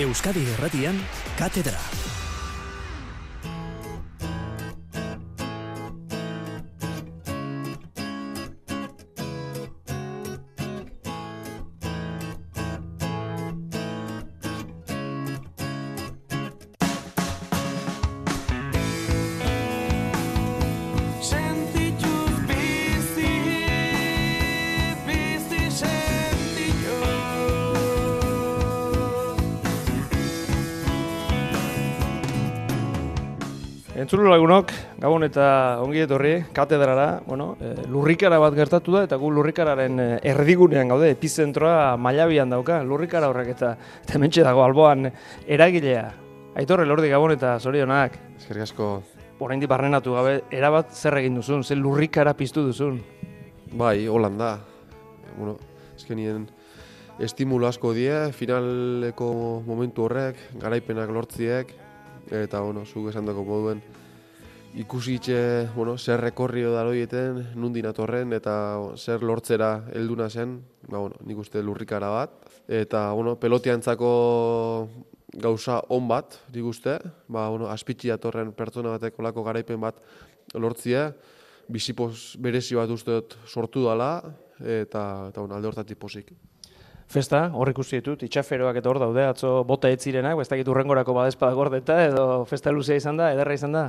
[0.00, 0.96] Euskadi Erratian,
[1.36, 2.09] Katedra.
[34.20, 35.44] Entzulu lagunok, gabon eta
[35.80, 41.08] ongi etorri, katedrara, bueno, e, lurrikara bat gertatu da, eta gu lurrikararen e, erdigunean gaude,
[41.14, 43.70] epizentroa mailabian dauka, lurrikara horrek eta,
[44.04, 45.08] eta hementxe dago alboan
[45.48, 46.02] eragilea.
[46.60, 48.88] Aitorre lordi gabon eta zorionak, Eskerrik asko,
[49.40, 53.00] oraindik barrenatu gabe, erabat zer egin duzun, zer lurrikara piztu duzun.
[53.72, 54.50] bai, holan da.
[55.38, 55.56] Bueno,
[55.96, 56.44] eskenien
[57.18, 59.32] estimulo asko die, finaleko
[59.64, 61.72] momentu horrek, garaipenak lortziek,
[62.28, 63.80] eta, bueno, zuk esan dako moduen,
[64.74, 68.54] ikusitxe, bueno, zer rekorrio da loieten, nundin atorren, eta
[68.96, 72.36] zer lortzera helduna zen, ba, bueno, nik uste lurrikara bat,
[72.68, 74.10] eta, bueno, pelotiantzako
[75.42, 76.98] gauza on bat, nik uste,
[77.28, 79.98] ba, bueno, aspitxi datorren pertsona batek olako garaipen bat
[80.54, 81.10] lortzia,
[81.70, 84.20] bizipoz berezi bat uste dut sortu dela,
[84.60, 86.30] eta, eta bueno, alde hortatik pozik.
[87.10, 91.16] Festa, hor ikusi ditut, itxaferoak eta hor daude, atzo bota ez zirenak, ez dakit urrengorako
[91.16, 93.84] badezpada gordeta, edo festa luzea izan da, ederra izan da.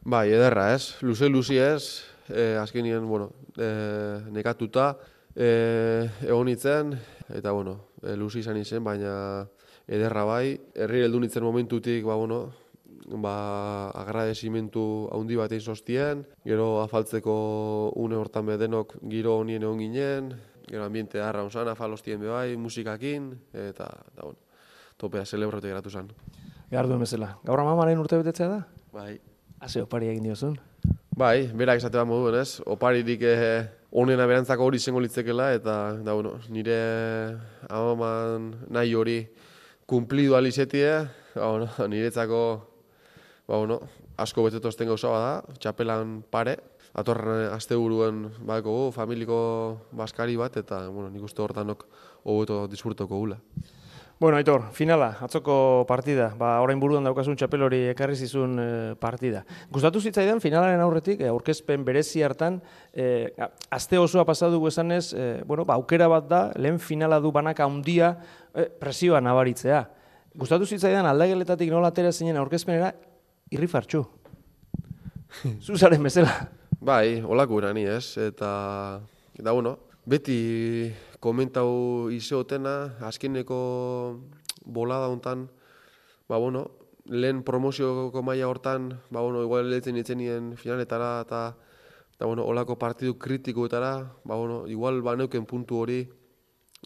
[0.00, 3.68] Bai, ederra ez, luze luzi ez, e, azkenien, bueno, e,
[4.32, 4.94] nekatuta,
[5.36, 6.94] e, egon nintzen,
[7.28, 9.12] eta, bueno, e, luzi izan izen, baina
[9.84, 12.40] ederra bai, herri heldu nintzen momentutik, ba, bueno,
[13.20, 19.84] ba, agradecimentu handi bat egin sostien, gero afaltzeko une hortan be denok giro honien egon
[19.84, 20.34] ginen,
[20.70, 24.38] gero ambiente harra onzan, afalostien be bai, musikakin, eta, eta bueno,
[24.96, 26.08] topea celebratu geratu zen.
[26.70, 27.34] Behar duen bezala.
[27.44, 28.62] Gaur amamaren urte betetzea da?
[28.94, 29.18] Bai,
[29.60, 30.54] Haze opari egin diozun.
[31.20, 32.62] Bai, berak esate bat moduen, ez?
[32.64, 36.78] Oparirik eh, onena berantzako hori izango litzekela, eta, da, bueno, nire
[37.68, 39.18] amaman nahi hori
[39.90, 40.94] kumplidu alizetie,
[41.34, 42.40] ba, bueno, niretzako,
[43.44, 43.80] ba, bueno,
[44.16, 46.56] asko betetozten gauza bada, txapelan pare,
[46.96, 49.42] atorren asteburuen badeko familiko
[49.92, 51.84] baskari bat, eta, bueno, nik uste hortanok
[52.24, 53.36] hobeto disfrutoko gula.
[54.20, 56.26] Bueno, Aitor, finala, atzoko partida.
[56.36, 58.66] Ba, orain buruan daukasun txapel hori ekarri zizun e,
[59.00, 59.46] partida.
[59.72, 62.58] Gustatu zitzaidan finalaren aurretik, e, aurkezpen berezi hartan,
[62.92, 63.32] e,
[63.72, 68.12] aste osoa pasatu esanez, e, bueno, ba, aukera bat da, lehen finala du banaka handia
[68.52, 69.86] e, presioa nabaritzea.
[70.36, 72.92] Gustatu zitzaidan aldageletatik nola atera zinen aurkezpenera,
[73.56, 74.04] irrifartxu.
[75.64, 76.42] Zuzaren bezala.
[76.76, 78.50] Bai, holako erani ez, eta,
[79.40, 80.42] eta bueno, beti
[81.20, 84.20] komentau izeotena, azkeneko
[84.64, 85.48] bolada hontan,
[86.28, 86.70] ba bueno,
[87.04, 91.56] lehen promozioko maila hortan, ba bueno, igual lehetzen itzenien finaletara, eta,
[92.14, 93.92] eta bueno, holako partidu kritikoetara,
[94.24, 96.08] ba bueno, igual ba neuken puntu hori,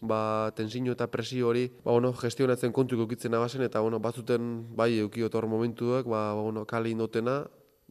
[0.01, 4.99] ba, tensiño eta presio hori, ba, bueno, gestionatzen kontuko kitzen abazen, eta, bueno, batzuten, bai,
[4.99, 7.45] eukiotor momentuak, ba, ba, bueno, kale indotena,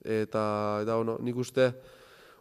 [0.04, 1.72] eta, eta, bueno, nik uste,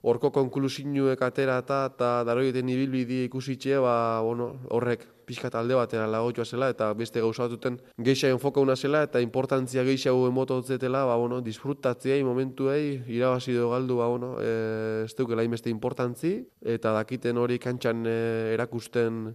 [0.04, 6.44] horko konklusinuek atera eta, eta daroieten ibilbidi ikusitxe, ba, bueno, horrek pixkat alde batera lagotua
[6.44, 11.40] zela, eta beste gauzatuten geixa enfoka una zela, eta importantzia geixa hau emototzetela, ba, bueno,
[11.42, 16.36] disfrutatziei, momentuei, irabazi do galdu, ba, bueno, e, ez dukela inbeste importantzi,
[16.76, 18.18] eta dakiten hori kantxan e,
[18.58, 19.30] erakusten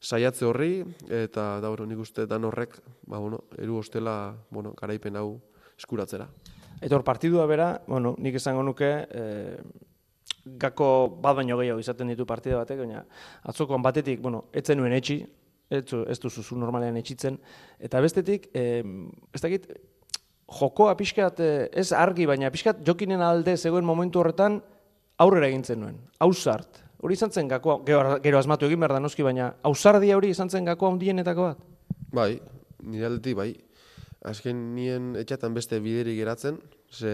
[0.00, 5.20] saiatze horri, eta da, bueno, nik uste dan horrek, ba, bueno, eru ostela, bueno, garaipen
[5.20, 5.34] hau
[5.76, 6.30] eskuratzera.
[6.80, 9.84] Aitor, partidua bera, bueno, nik esango nuke, e,
[10.58, 13.04] gako bat baino gehiago izaten ditu partida batek, baina
[13.44, 15.20] atzokoan batetik, bueno, ez zenuen etxi,
[15.70, 17.38] ez, zu- ez duzu zu normalean etxitzen,
[17.78, 18.82] eta bestetik, e,
[19.34, 19.68] ez dakit,
[20.48, 24.62] jokoa pixkat, eh, ez argi, baina pixkat jokinen alde zegoen momentu horretan
[25.20, 26.84] aurrera egintzen nuen, ausart.
[27.02, 30.48] Hori izan zen gakoa, gero, gero asmatu egin behar da noski, baina ausardia hori izan
[30.50, 31.58] zen gakoa handienetako bat.
[32.12, 32.40] Bai,
[32.82, 33.52] nire aldetik bai.
[34.26, 36.56] Azken nien etxatan beste bideri geratzen,
[36.90, 37.12] ze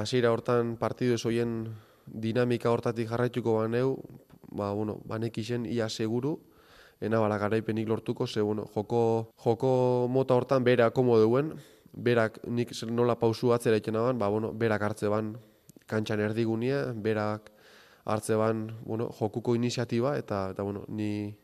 [0.00, 1.74] hasiera hortan partidu hoien
[2.06, 3.96] dinamika hortatik jarraituko baneu,
[4.50, 6.38] ba, bueno, banekixen ia seguru,
[7.00, 11.54] ena bala garaipenik lortuko, ze, bueno, joko, joko mota hortan bera duen,
[11.92, 15.36] berak nik nola pausu atzera itxena ban, ba, bueno, berak hartze ban
[15.86, 17.50] kantxan erdigunia, berak
[18.04, 21.34] hartze ban, bueno, jokuko iniziatiba, eta, eta bueno, ni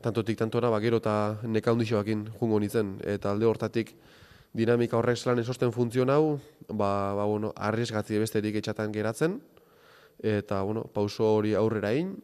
[0.00, 3.96] tantotik tantora, ba, gero eta neka jungo nintzen, eta alde hortatik
[4.56, 9.38] dinamika horrek zelan esosten funtzion hau, ba, ba, bueno, arriesgatzi besterik etxatan geratzen,
[10.22, 12.14] eta, bueno, pauso hori aurrera egin,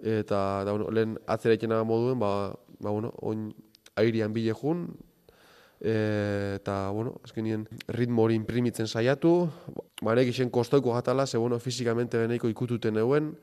[0.00, 3.50] eta, da, bueno, lehen atzera ikena moduen, ba, ba, bueno, oin
[4.00, 4.86] airian bile jun,
[5.80, 9.34] e, eta, bueno, azkenien ritmo hori imprimitzen saiatu,
[10.02, 13.34] banek isen kostoiko jatala, ze, bueno, fizikamente beneiko ikututen euen,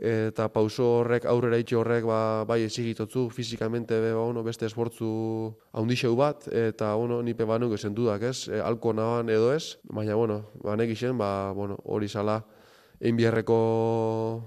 [0.00, 5.10] eta pauso horrek, aurrera itxe horrek, ba, bai esigitotzu, fizikamente be, ba, bueno, beste esfortzu
[5.76, 10.16] haundixeu bat, eta, bueno, nipe banuk esen dudak, ez, e, alko naban edo ez, baina,
[10.16, 12.38] bueno, banek isen, ba, bueno, hori sala,
[13.00, 13.60] enbierreko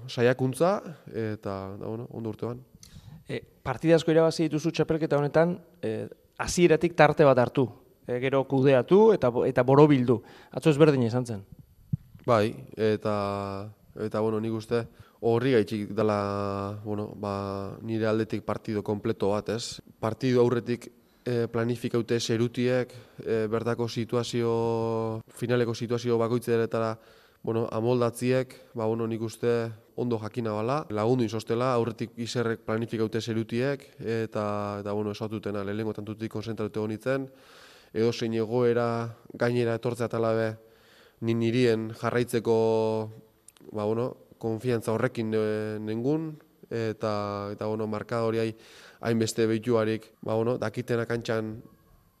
[0.08, 0.80] saiakuntza,
[1.14, 2.58] eta, da, bueno, ondo urtean.
[3.28, 6.08] E, partida asko irabazi dituzu txapelketa honetan, e,
[6.42, 7.68] hasieratik tarte bat hartu.
[8.08, 10.18] E, gero kudeatu eta eta borobildu.
[10.52, 11.46] Atzo ezberdina izan zen.
[12.26, 13.14] Bai, eta
[14.02, 14.82] eta bueno, nik uste
[15.24, 19.80] horri gaitxik dela, bueno, ba, nire aldetik partido kompleto bat, ez?
[20.00, 20.90] Partido aurretik
[21.24, 22.92] e, planifikaute serutiek,
[23.24, 24.50] e, berdako situazio,
[25.32, 26.92] finaleko situazio bakoitzeretara
[27.44, 29.54] bueno, amoldatziek, ba, bueno, nik uste
[30.00, 34.44] ondo jakina bala, lagundu izostela, aurretik izerrek planifikaute zerutiek, eta,
[34.80, 37.28] eta bueno, esatutena, lehenengo tantutik konzentratu honitzen,
[37.92, 38.88] edo zein egoera
[39.36, 40.54] gainera etortzea talabe,
[41.20, 42.56] nin nirien jarraitzeko,
[43.72, 44.08] ba, bueno,
[44.44, 45.32] konfiantza horrekin
[45.84, 46.34] nengun,
[46.70, 47.14] eta,
[47.54, 48.52] eta bueno, markadoriai
[49.04, 51.56] hainbeste behituarik, ba, bueno, dakitena kantxan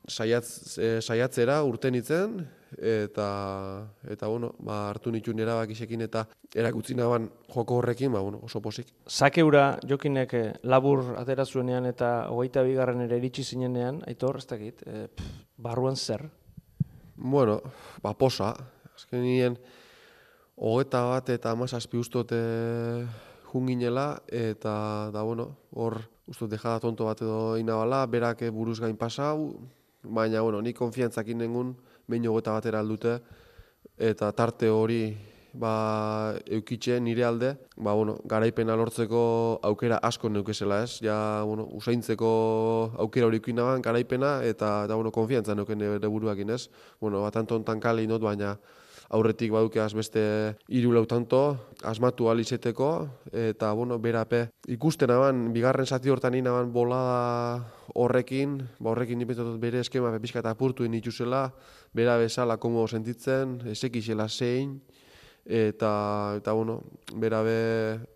[0.08, 2.42] saiatz, e, saiatzera urten itzen,
[2.74, 3.28] eta
[4.10, 6.24] eta bueno, ba hartu nituen erabakisekin eta
[6.54, 8.90] erakutsi naban joko horrekin, ba bueno, oso posik.
[9.06, 15.06] Sakeura Jokinek eh, labur atera zuenean eta 22garren ere iritsi zinenean, aitor, ez dakit, e,
[15.56, 16.28] barruan zer?
[17.16, 17.60] Bueno,
[18.02, 18.54] ba posa.
[18.94, 19.56] Azkenien
[20.56, 22.38] hogeta bat eta amazazpi ustote
[23.50, 29.60] junginela, eta da, bueno, hor, uste, dejada tonto bat edo inabala, berak buruz gain pasau,
[30.02, 31.74] baina, bueno, ni konfiantzakin nengun,
[32.06, 33.20] behin hogeta batera aldute,
[33.98, 35.14] eta tarte hori
[35.54, 41.16] ba, eukitxe nire alde, ba, bueno, garaipena lortzeko aukera asko neukezela ez, ja,
[41.46, 46.68] bueno, usaintzeko aukera hori ikuinaban garaipena, eta, eta bueno, konfiantza neuken ere buruak inez,
[47.00, 48.56] bueno, bat anton kale inot, baina,
[49.14, 50.22] aurretik badukeaz beste
[50.68, 51.40] hiru lau tanto
[51.86, 52.90] asmatu alizeteko
[53.46, 57.62] eta bueno berape ikusten aban bigarren zati hortan inaban bolada
[57.94, 61.46] horrekin ba horrekin nipetot bere eskema pepizka eta apurtu dituzela
[61.94, 64.80] bera bezala komo sentitzen esekixela zein
[65.44, 66.80] eta eta bueno
[67.14, 68.13] berabe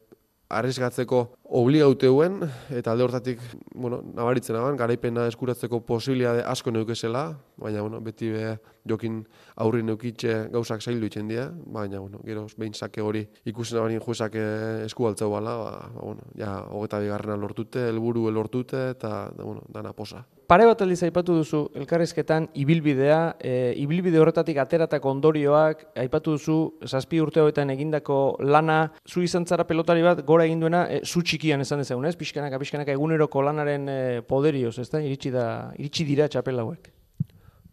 [0.49, 1.21] arrisgatzeko
[1.59, 2.41] obligauteuen
[2.73, 3.43] eta alde hortatik,
[3.75, 7.25] bueno, nabaritzen aban, garaipena eskuratzeko posibilitate asko neukezela,
[7.61, 8.55] baina, bueno, beti be,
[8.89, 9.21] jokin
[9.61, 14.41] aurri neukitxe gauzak zaildu itzen dira, baina, bueno, gero, behin sake hori ikusen abarin juezak
[14.87, 19.65] esku altzau bala, ba, ba, bueno, ja, hogeta bigarrena lortute, helburu lortute, eta, da, bueno,
[19.69, 20.25] dana posa.
[20.49, 23.51] Pare bat aldiz aipatu duzu elkarrizketan ibilbidea, e,
[23.83, 26.55] ibilbide horretatik ateratako ondorioak, aipatu duzu
[26.89, 31.21] zazpi urte hoetan egindako lana, zu izan zara pelotari bat, gora egin duena, e, zu
[31.21, 32.15] txikian esan dezagun, ez?
[32.17, 33.99] Pixkanaka, pixkanaka eguneroko lanaren e,
[34.31, 35.03] poderioz, ez da?
[35.05, 35.45] Iritsi, da,
[35.77, 36.89] iritsi dira txapel hauek.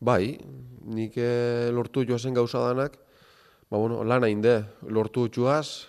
[0.04, 0.36] Bai,
[1.00, 1.16] nik
[1.72, 3.00] lortu joazen gauza danak,
[3.72, 4.58] ba, bueno, lana inde,
[4.92, 5.88] lortu joaz,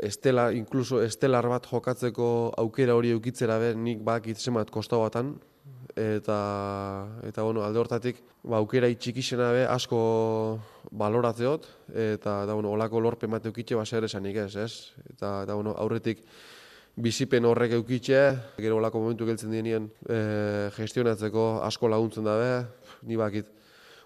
[0.00, 2.32] estela, inkluso estelar bat jokatzeko
[2.64, 5.36] aukera hori eukitzera be, nik bak itzemat kostau batan,
[6.00, 6.38] eta
[7.28, 10.00] eta bueno, alde hortatik ba aukera itxikixena be asko
[10.90, 14.72] baloratzeot eta da bueno, holako lorpe mate ukitxe ba zer esanik ez, ez?
[15.12, 16.24] Eta da bueno, aurretik
[16.96, 18.20] bizipen horrek eukitxe,
[18.58, 22.66] gero holako momentu geltzen dienien e, gestionatzeko asko laguntzen dabe,
[23.06, 23.48] ni bakit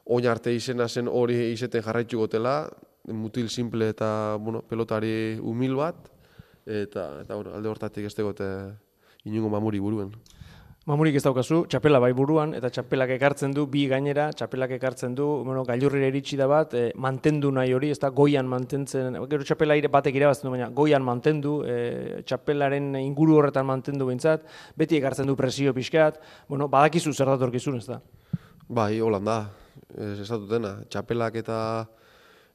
[0.04, 2.68] oin arte izena zen hori izeten jarraitzu gotela,
[3.08, 5.96] mutil simple eta bueno, pelotari humil bat,
[6.66, 8.48] eta, eta bueno, alde hortatik ez tegote
[9.24, 10.12] inungo mamuri buruen.
[10.84, 15.24] Mamurik ez daukazu, txapela bai buruan, eta txapelak ekartzen du, bi gainera, txapelak ekartzen du,
[15.46, 19.78] bueno, gailurrire eritsi da bat, e, mantendu nahi hori, ez da goian mantentzen, gero txapela
[19.80, 24.44] ire batek irabazten du, baina goian mantendu, e, txapelaren inguru horretan mantendu behintzat,
[24.76, 26.20] beti ekartzen du presio pixkat,
[26.52, 28.02] bueno, badakizu zer datorkizun, ez da?
[28.68, 29.38] Bai, holanda,
[29.96, 31.58] ez ez dena, txapelak eta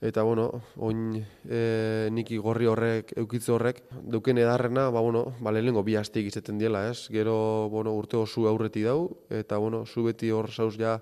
[0.02, 5.84] eta bueno, oin e, niki gorri horrek, eukitze horrek, duken edarrena, ba, bueno, ba, lehenengo
[5.84, 7.10] bi hastik izaten diela, ez?
[7.12, 11.00] Gero, bueno, urte osu aurreti dau, eta, bueno, zu beti hor zauz ja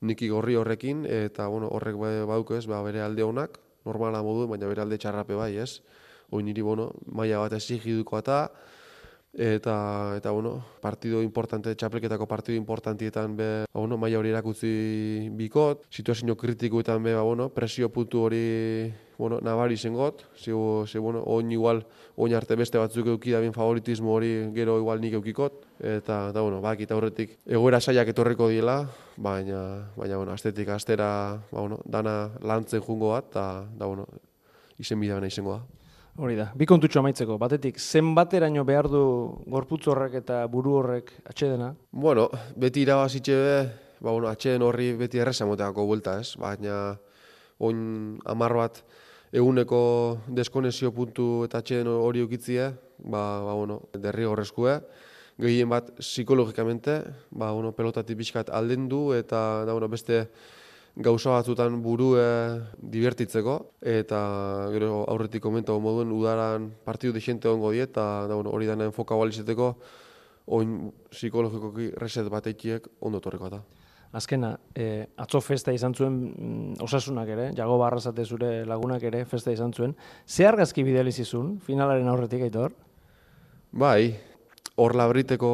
[0.00, 4.48] niki gorri horrekin, eta, bueno, horrek ba, bauk ez, ba, bere alde honak, normala modu,
[4.50, 5.78] baina bere alde txarrape bai, ez?
[6.34, 8.48] Oin niri, bueno, maila bat ezigiduko eta,
[9.36, 15.86] eta eta bueno, partido importante txapelketako partido importantietan be, ba, bueno, maila hori erakutzi bikot,
[15.90, 20.52] situazio kritikoetan be, ba, bueno, presio puntu hori bueno, nabari zengot, ze,
[20.86, 21.84] ze bueno, oin igual,
[22.16, 26.60] oin arte beste batzuk euki da favoritismo hori gero igual nik eukikot, eta, eta bueno,
[26.60, 32.30] bak, eta horretik egoera saiak etorreko diela, baina, baina, bueno, astetik astera, ba, bueno, dana
[32.40, 34.06] lantzen jungo bat, eta, da, bueno,
[34.78, 35.83] izen bidea izango da.
[36.14, 39.00] Hori da, bi kontutxo amaitzeko, batetik, zenbateraino behar du
[39.50, 41.72] gorputz horrek eta buru horrek atxedena?
[41.90, 43.56] Bueno, beti irabazitxe be,
[43.98, 46.36] ba, bueno, atxeden horri beti erresa moteako buelta, ez?
[46.38, 46.94] Baina,
[47.58, 47.80] oin
[48.30, 48.78] amar bat,
[49.34, 49.80] eguneko
[50.38, 52.70] deskonexio puntu eta atxeden hori ukitzie,
[53.02, 54.78] ba, ba, bueno, derri horrezkue,
[55.42, 57.00] gehien bat psikologikamente,
[57.34, 60.28] ba, bueno, pelotatik pixkat alden du, eta da, bueno, beste
[60.96, 62.24] gauza batzutan burue
[62.78, 64.18] divertitzeko, eta
[64.74, 69.18] gero aurretik komentago moduen udaran partidu desente ongo die, eta da, bueno, hori dana enfoka
[69.18, 69.74] balizeteko,
[70.54, 73.62] oin psikologikoki reset batekiek ondo torreko da.
[74.14, 79.50] Azkena, e, atzo festa izan zuen mm, osasunak ere, jago barrazate zure lagunak ere festa
[79.50, 79.96] izan zuen.
[80.26, 82.76] Ze argazki bidalizizun, finalaren aurretik aitor?
[83.72, 84.14] Bai,
[84.78, 85.50] hor labriteko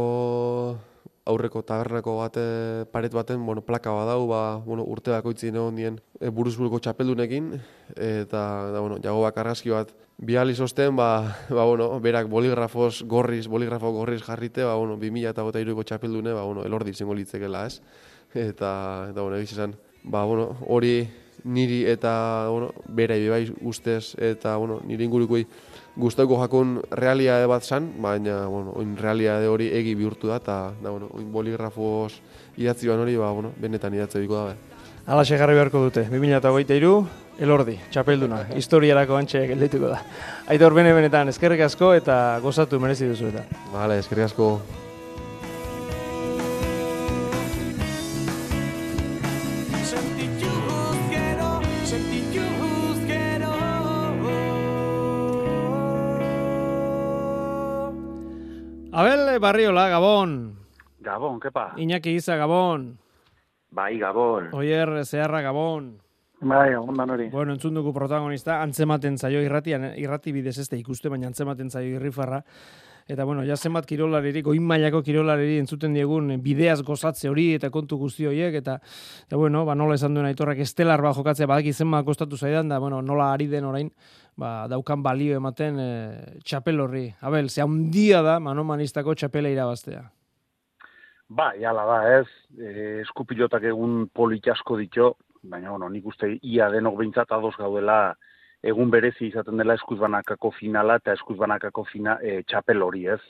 [1.29, 2.43] aurreko tabernako bate
[2.93, 7.53] paret baten, bueno, plaka badau, ba, bueno, urte bakoitzi egon dien e, buruzburuko txapeldunekin,
[7.97, 13.93] eta, da, bueno, jago bakarrazki bat bial izosten, ba, ba, bueno, berak boligrafos gorriz, boligrafo
[13.93, 17.81] gorriz jarrite, ba, bueno, 2000 eta gota iruko txapeldune, ba, bueno, elordi izango litzekela, ez?
[18.35, 21.09] Eta, eta, bueno, egiz esan, ba, bueno, hori
[21.45, 25.47] niri eta, bueno, bera bai ustez, eta, bueno, niri ingurukoi
[25.97, 30.91] gustatuko jakun realiade bat zan, baina, bueno, oin realiade hori egi bihurtu da, eta, da,
[30.91, 32.21] bueno, oin boligrafos
[32.57, 34.55] idatzi ban hori, ba, bueno, benetan idatze diko da,
[35.11, 40.03] Ala jarri beharko dute, 2008 elordi, txapelduna, historiarako antxe geldituko da.
[40.53, 43.43] Aitor bene benetan, eskerrik asko eta gozatu merezi duzu eta.
[43.73, 44.53] Vale, eskerrik asko.
[59.01, 60.59] Abel Barriola, Gabon.
[61.01, 61.73] Gabon, kepa?
[61.81, 62.99] Iñaki Iza, Gabon.
[63.71, 64.51] Bai, Gabon.
[64.53, 66.03] Oier Zeharra, Gabon.
[66.43, 67.31] Bai, ondan hori.
[67.33, 71.97] Bueno, entzun dugu protagonista, antzematen zaio irratian, irrati bidez ez da ikuste, baina antzematen zaio
[71.97, 72.43] irrifarra.
[73.11, 77.97] Eta bueno, ja zenbat kirolaririk, oin mailako kirolariri entzuten diegun bideaz gozatze hori eta kontu
[77.99, 78.77] guzti horiek eta
[79.25, 82.79] eta bueno, ba nola esan duen aitorrak estelar ba jokatzea badaki zenbat kostatu zaidan da
[82.79, 83.91] bueno, nola ari den orain
[84.37, 85.91] ba, daukan balio ematen e,
[86.45, 87.07] txapel horri.
[87.21, 90.05] Abel, ze handia da manomanistako txapela irabaztea.
[91.29, 92.27] Ba, jala da, ez.
[92.59, 98.17] E, eskupilotak egun polit asko ditxo, baina, bueno, nik uste ia denok behintzat ados gaudela
[98.63, 103.21] egun berezi izaten dela eskuzbanakako finala eta eskuzbanakako fina, e, txapel hori, ez.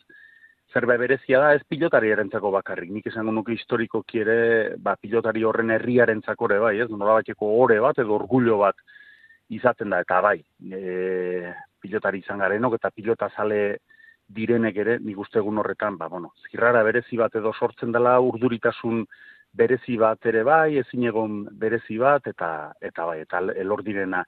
[0.73, 2.91] Zerba berezia da, ez pilotari erentzako bakarrik.
[2.95, 4.41] Nik esango nuke historikoki ere,
[4.79, 6.89] ba, pilotari horren herriarentzako ere bai, ez.
[6.91, 8.79] Nola bateko ore bat edo orgullo bat
[9.51, 10.39] izaten da, eta bai,
[10.71, 11.53] e,
[11.83, 13.81] pilotari izan garenok eta pilota zale
[14.31, 19.03] direnek ere, nik uste egun horretan, ba, bueno, zirrara berezi bat edo sortzen dela urduritasun
[19.53, 24.23] berezi bat ere bai, ezin egon berezi bat, eta, eta bai, eta elor direna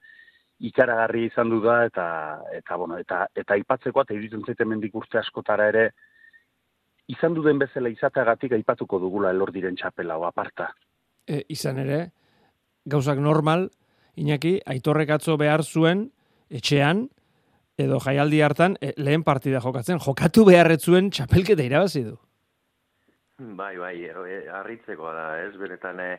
[0.63, 2.07] ikaragarri izan du da, eta,
[2.55, 5.85] eta, bueno, eta, eta aipatzeko, eta iruditzen zaite mendik urte askotara ere,
[7.11, 10.73] izan duden bezala izateagatik aipatuko dugula elor diren txapela, aparta.
[11.27, 12.01] E, izan ere,
[12.87, 13.69] gauzak normal,
[14.17, 16.11] Iñaki, aitorrek atzo behar zuen,
[16.53, 17.07] etxean,
[17.81, 22.19] edo jaialdi hartan, e, lehen partida jokatzen, jokatu beharretzuen txapelketa irabazi du.
[23.57, 26.11] Bai, bai, e, harritzekoa da, ez, benetan e,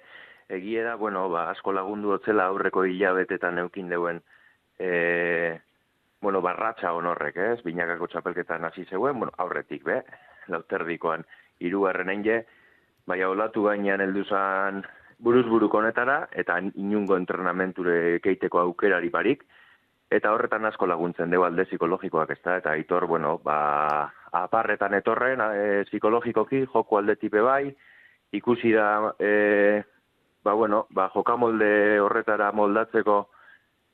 [0.58, 4.24] egie da, bueno, ba, asko lagundu otzela aurreko hilabetetan eukin deuen,
[4.80, 5.60] e,
[6.24, 10.02] bueno, barratxa honorrek, ez, binakako txapelketan hasi zegoen, bueno, aurretik, be,
[10.50, 11.28] lauterdikoan,
[11.62, 12.42] hirugarren enge,
[13.06, 14.82] bai, olatu gainean helduzan
[15.24, 19.46] buruz buruko honetara, eta inungo entrenamenture keiteko aukerari barik,
[20.12, 25.42] eta horretan asko laguntzen deu alde psikologikoak ez da, eta aitor, bueno, ba, aparretan etorren,
[25.56, 27.72] e, psikologikoki, joko alde tipe bai,
[28.36, 29.82] ikusi da, e,
[30.44, 33.24] ba, bueno, ba, jokamolde horretara moldatzeko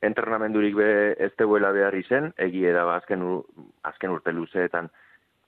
[0.01, 3.25] entrenamendurik be ez deuela behar izen, egie da, ba, azken,
[3.85, 4.89] azken urte luzeetan,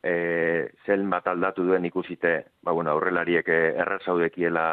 [0.03, 4.67] e, zel bat aldatu duen ikusite, ba, bueno, aurrelariek errazaudekiela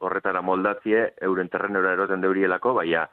[0.00, 3.06] horretara moldatzie, euren terrenora eroten deurielako, baina,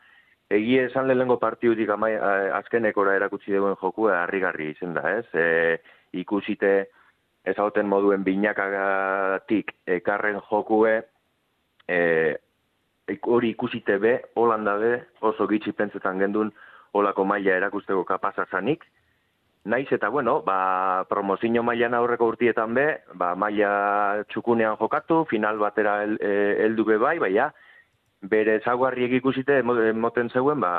[0.48, 2.14] Egie esan lehengo partidutik amai,
[2.56, 5.26] azkenekora erakutsi duen jokua harrigarri izen da, ez?
[5.36, 5.76] E,
[6.22, 6.70] ikusite
[7.48, 10.94] ezauten moduen binakagatik ekarren jokue,
[11.84, 12.00] e,
[13.28, 16.54] hori ikusite be, holanda be, oso gitsi pentsetan gendun
[16.96, 18.88] olako maila erakusteko kapazazanik,
[19.68, 22.86] Naiz eta bueno, ba, promozio mailan aurreko urtietan be,
[23.20, 26.32] ba, maila txukunean jokatu, final batera e,
[26.64, 27.50] heldu be bai, baina,
[28.22, 30.72] bere zaguarriek ikusite moten zeuen, ba,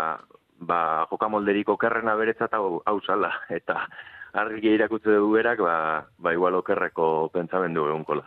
[0.58, 0.80] ba
[1.10, 3.34] jokamolderiko kerrena beretzat hau, hau zala.
[3.60, 3.84] Eta
[4.38, 5.76] argi irakutze dugu berak, ba,
[6.16, 8.24] ba igual okerreko pentsamendu egun kola.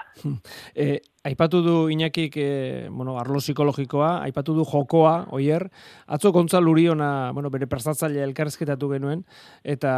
[0.76, 5.68] E, Aipatu du Iñakik, e, bueno, arlo psikologikoa, aipatu du jokoa, oier,
[6.08, 9.22] atzo kontza luriona, bueno, bere prestatzaile elkarrezketatu genuen,
[9.62, 9.92] eta,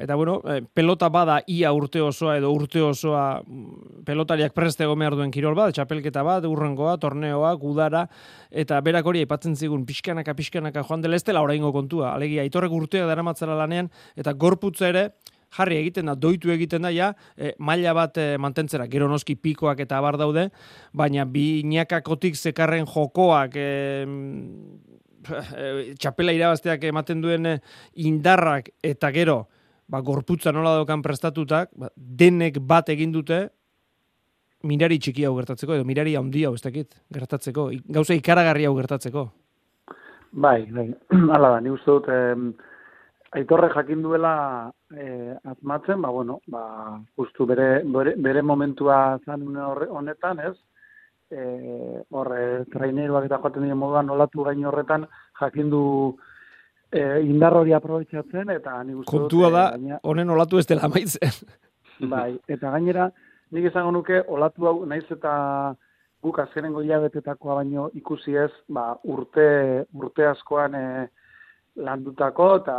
[0.00, 5.18] eta bueno, eh, pelota bada ia urte osoa edo urte osoa mm, pelotariak preste gomehar
[5.20, 8.06] duen kirol bat, txapelketa bat, urrengoa, torneoa, gudara,
[8.48, 12.72] eta berak hori aipatzen zigun, pixkanaka, pixkanaka joan dela ez dela oraingo kontua, alegia, aitorrek
[12.72, 15.10] urtea dara matzara lanean, eta gorputza ere,
[15.56, 19.80] jarri egiten da, doitu egiten da, ja, e, maila bat e, mantentzera, gero noski pikoak
[19.84, 20.48] eta abar daude,
[20.92, 24.06] baina bi niakakotik zekarren jokoak, e,
[26.00, 27.54] txapela irabazteak ematen duen
[27.94, 29.44] indarrak eta gero,
[29.88, 33.48] ba, gorputza nola dokan prestatutak, ba, denek bat egin dute,
[34.64, 39.26] mirari txiki hau gertatzeko, edo mirari handi hau ez dakit, gertatzeko, gauza ikaragarri hau gertatzeko.
[40.34, 40.88] Bai, bai,
[41.36, 42.08] ala da, ni uste dut,
[43.34, 44.34] aitorre jakin duela
[44.94, 50.54] e, atmatzen, ba, bueno, ba, justu bere, bere, bere momentua zan honetan, ez?
[51.30, 51.40] E,
[52.14, 55.06] horre, traineroak eta joaten dira moduan olatu gain horretan
[55.40, 55.82] jakin du
[56.92, 59.64] e, indar hori aprobetsatzen, eta ni guztu Kontua da,
[60.02, 61.42] honen olatu ez dela maitzen.
[62.12, 63.08] Bai, eta gainera,
[63.50, 65.34] nik izango nuke, olatu hau, naiz eta
[66.24, 69.48] guk azkenengo hilabetetakoa baino ikusi ez, ba, urte,
[69.92, 71.23] urte askoan, e,
[71.76, 72.76] landutako eta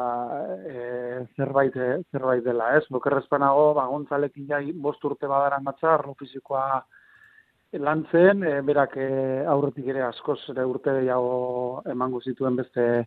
[0.63, 1.73] e, zerbait
[2.11, 2.85] zerbait dela, ez?
[2.89, 6.83] Bokerrezpanago, ba Gonzalekin jai bost urte badaran matza arlo fisikoa
[7.79, 9.09] lantzen, e, berak e,
[9.51, 13.05] aurretik ere askoz ere urte gehiago emango zituen beste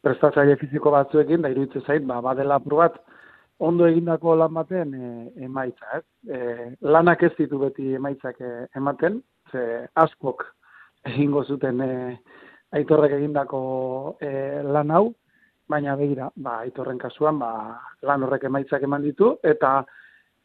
[0.00, 2.96] prestatzaile fisiko batzuekin, da iruditzen zait, ba, badela probat
[3.58, 5.10] ondo egindako lan baten e,
[5.44, 6.04] emaitza, ez?
[6.30, 8.40] E, lanak ez ditu beti emaitzak
[8.76, 9.20] ematen,
[9.52, 10.46] ze askok
[11.12, 11.92] egingo zuten e,
[12.76, 13.60] aitorrek egindako
[14.20, 15.06] e, lan hau,
[15.68, 17.52] baina begira, ba, aitorren kasuan, ba,
[18.08, 19.82] lan horrek emaitzak eman ditu, eta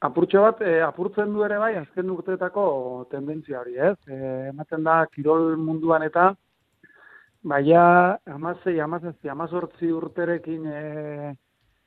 [0.03, 2.65] apurtxo bat, e, apurtzen du ere bai, azken urteetako
[3.11, 3.95] tendentzia hori, ez?
[4.07, 4.19] E,
[4.51, 6.31] ematen da, kirol munduan eta,
[7.53, 7.83] baina,
[8.35, 10.83] amazei, amazazzi, amazortzi urterekin e,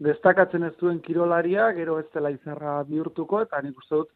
[0.04, 4.12] destakatzen ez duen kirolaria, gero ez dela izarra bihurtuko, eta nik uste dut,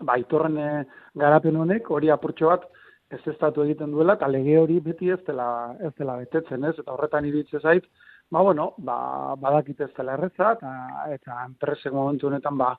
[0.00, 0.70] ba, aitorren e,
[1.18, 2.66] garapen honek, hori apurtxo bat,
[3.10, 6.76] ez estatu egiten duela, eta lege hori beti ez dela, ez dela betetzen, ez?
[6.78, 7.86] Eta horretan iritze zait,
[8.30, 8.96] ba, bueno, ba,
[9.40, 10.72] badakit ez dela erreza, eta,
[11.16, 12.74] eta enpresek momentu honetan, ba,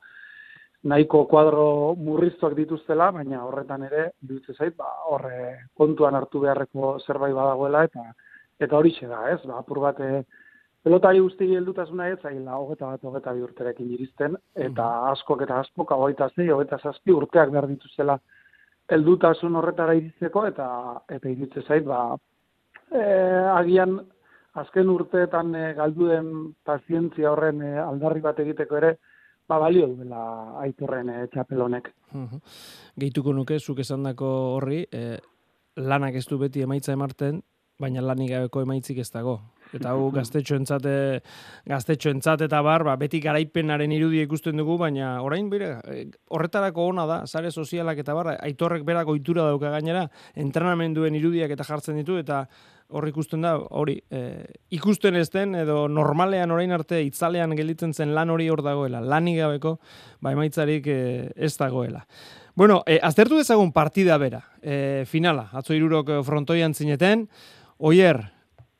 [0.91, 1.65] nahiko kuadro
[1.99, 8.07] murriztuak dituztela, baina horretan ere, iritze zait, ba, horre kontuan hartu beharreko zerbait badagoela, eta
[8.61, 9.39] eta hori da, ez?
[9.43, 10.23] Ba, apur bat, eh,
[10.85, 15.11] pelotari guzti heldutasuna ez, zaila, hogeta bat, hogeta bi urterekin iristen, eta mhm.
[15.11, 18.19] askok eta askok, hogeita zei, hogeita zazpi urteak behar dituzela,
[18.91, 20.67] heldutasun horretara iritzeko eta
[21.09, 22.01] eta iritze zait ba
[22.91, 23.03] e,
[23.55, 23.99] agian
[24.61, 26.31] azken urteetan e, galduen
[26.67, 28.95] pazientzia horren e, aldarri bat egiteko ere
[29.47, 30.23] ba balio duela
[30.63, 31.89] aitorren e, txapelonek.
[32.99, 34.27] Gehituko nuke zuk esandako
[34.57, 35.17] horri e,
[35.77, 37.41] lanak ez du beti emaitza emarten
[37.79, 39.39] baina lanik gabeko emaitzik ez dago.
[39.71, 40.57] Eta hau gaztetxo
[41.65, 47.05] gaztetxo eta bar, ba, beti garaipenaren irudia ikusten dugu, baina orain bire, eh, horretarako ona
[47.05, 52.17] da, sare sozialak eta bar, aitorrek berak ohitura dauka gainera, entrenamenduen irudiak eta jartzen ditu,
[52.17, 52.45] eta
[52.91, 54.43] hor ikusten da, hori, e,
[54.75, 59.39] ikusten ez den, edo normalean orain arte itzalean gelditzen zen lan hori hor dagoela, lanik
[59.39, 59.77] gabeko,
[60.19, 60.99] ba, emaitzarik e,
[61.35, 62.03] ez dagoela.
[62.55, 67.29] Bueno, e, aztertu dezagun partida bera, e, finala, atzo irurok frontoian zineten,
[67.79, 68.25] oier,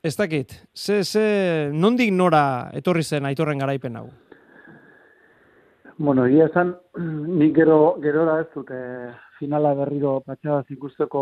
[0.01, 1.23] Ez dakit, ze, ze,
[1.77, 4.07] nondik nora etorri zen aitorren garaipen hau?
[6.01, 6.71] Bueno, egia esan,
[7.41, 8.79] nik gero, gero da ez dute
[9.37, 11.21] finala berriro patxadaz ikusteko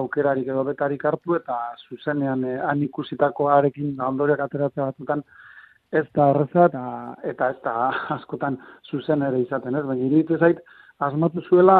[0.00, 5.22] aukerarik edo betarik hartu eta zuzenean eh, han ikusitako arekin ondoriak ateratzea batzutan
[5.92, 6.84] ez da erreza eta,
[7.34, 7.76] eta ez da
[8.16, 8.58] askotan
[8.90, 9.84] zuzen ere izaten ez.
[9.86, 10.58] Baina iritu zait,
[10.98, 11.78] asmatu zuela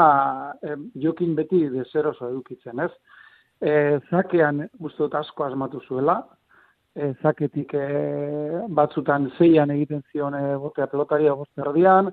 [0.63, 2.93] eh, jokin beti dezeroso edukitzen ez
[3.63, 6.17] e, zakean guztot asko asmatu zuela,
[6.95, 7.87] e, zaketik e,
[8.79, 12.11] batzutan zeian egiten zion e, botea pelotaria bozterdian,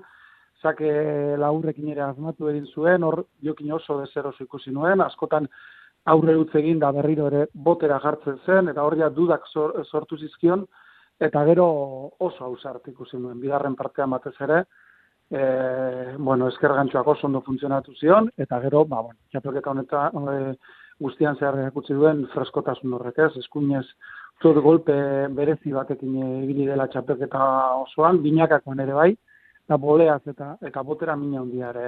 [0.61, 0.91] zake
[1.41, 5.49] laurrekin ere asmatu egin zuen, hor jokin oso dezeroz ikusi nuen, askotan
[6.11, 10.65] aurre dut egin da berriro ere botera jartzen zen, eta hor dudak sortu zizkion,
[11.19, 11.65] eta gero
[12.19, 14.63] oso hausart ikusi nuen, bigarren partean batez ere,
[15.29, 20.55] e, bueno, esker oso ondo funtzionatu zion, eta gero, ba, bueno, txapelketa honetan, e,
[21.01, 23.85] guztian zehar erakutsi duen freskotasun horrek ez, eskuinez
[24.41, 24.93] tot golpe
[25.37, 27.41] berezi batekin ibili dela txapelketa
[27.81, 29.11] osoan, binakakoan ere bai,
[29.65, 31.85] eta boleaz eta eta botera mina handia ere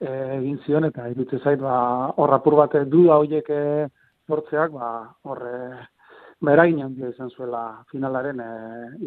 [0.00, 3.88] e, egin zion eta irutze zait ba hor apur bat duda hoiek e,
[4.28, 4.88] sortzeak ba
[5.22, 5.58] horre
[6.40, 8.48] ba, eragin handia izan zuela finalaren e,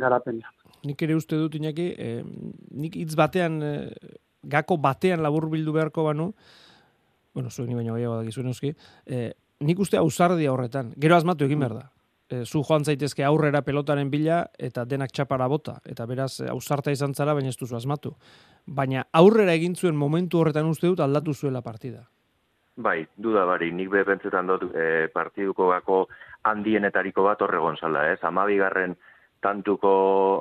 [0.03, 0.53] garapenean.
[0.85, 2.21] Nik ere uste dut inaki, e,
[2.71, 3.73] nik hitz batean e,
[4.43, 6.31] gako batean labur bildu beharko banu,
[7.37, 8.71] bueno, zuen baino gehiago da gizuen euski,
[9.05, 9.29] e,
[9.61, 11.83] nik uste ausardia horretan, gero asmatu egin behar da.
[12.27, 17.13] E, zu joan zaitezke aurrera pelotaren bila eta denak txapara bota, eta beraz ausarta izan
[17.13, 18.15] zara, baina ez duzu asmatu.
[18.65, 22.07] Baina aurrera egin zuen momentu horretan uste dut aldatu zuela partida.
[22.77, 26.01] Bai, duda bari, nik bepentzetan dut e, partiduko gako
[26.49, 28.19] handienetariko bat horregon zala, ez?
[28.25, 28.97] Amabigarren
[29.45, 29.93] tantuko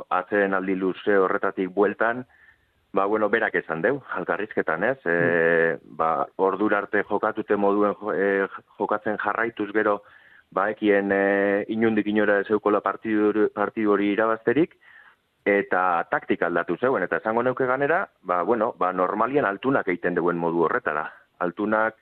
[0.08, 2.24] atzeen aldi luze horretatik bueltan,
[2.96, 4.98] ba, bueno, berak esan deu, alkarrizketan, ez?
[5.04, 8.46] E, ba, ordura arte jokatute moduen e,
[8.80, 10.00] jokatzen jarraituz gero,
[10.50, 14.78] ba, ekien e, inundik inora zeukola partidu, partidu hori irabazterik,
[15.46, 20.40] eta taktika aldatu zeuen, eta esango neuke ganera, ba, bueno, ba, normalian altunak egiten duen
[20.40, 21.04] modu horretara.
[21.44, 22.00] Altunak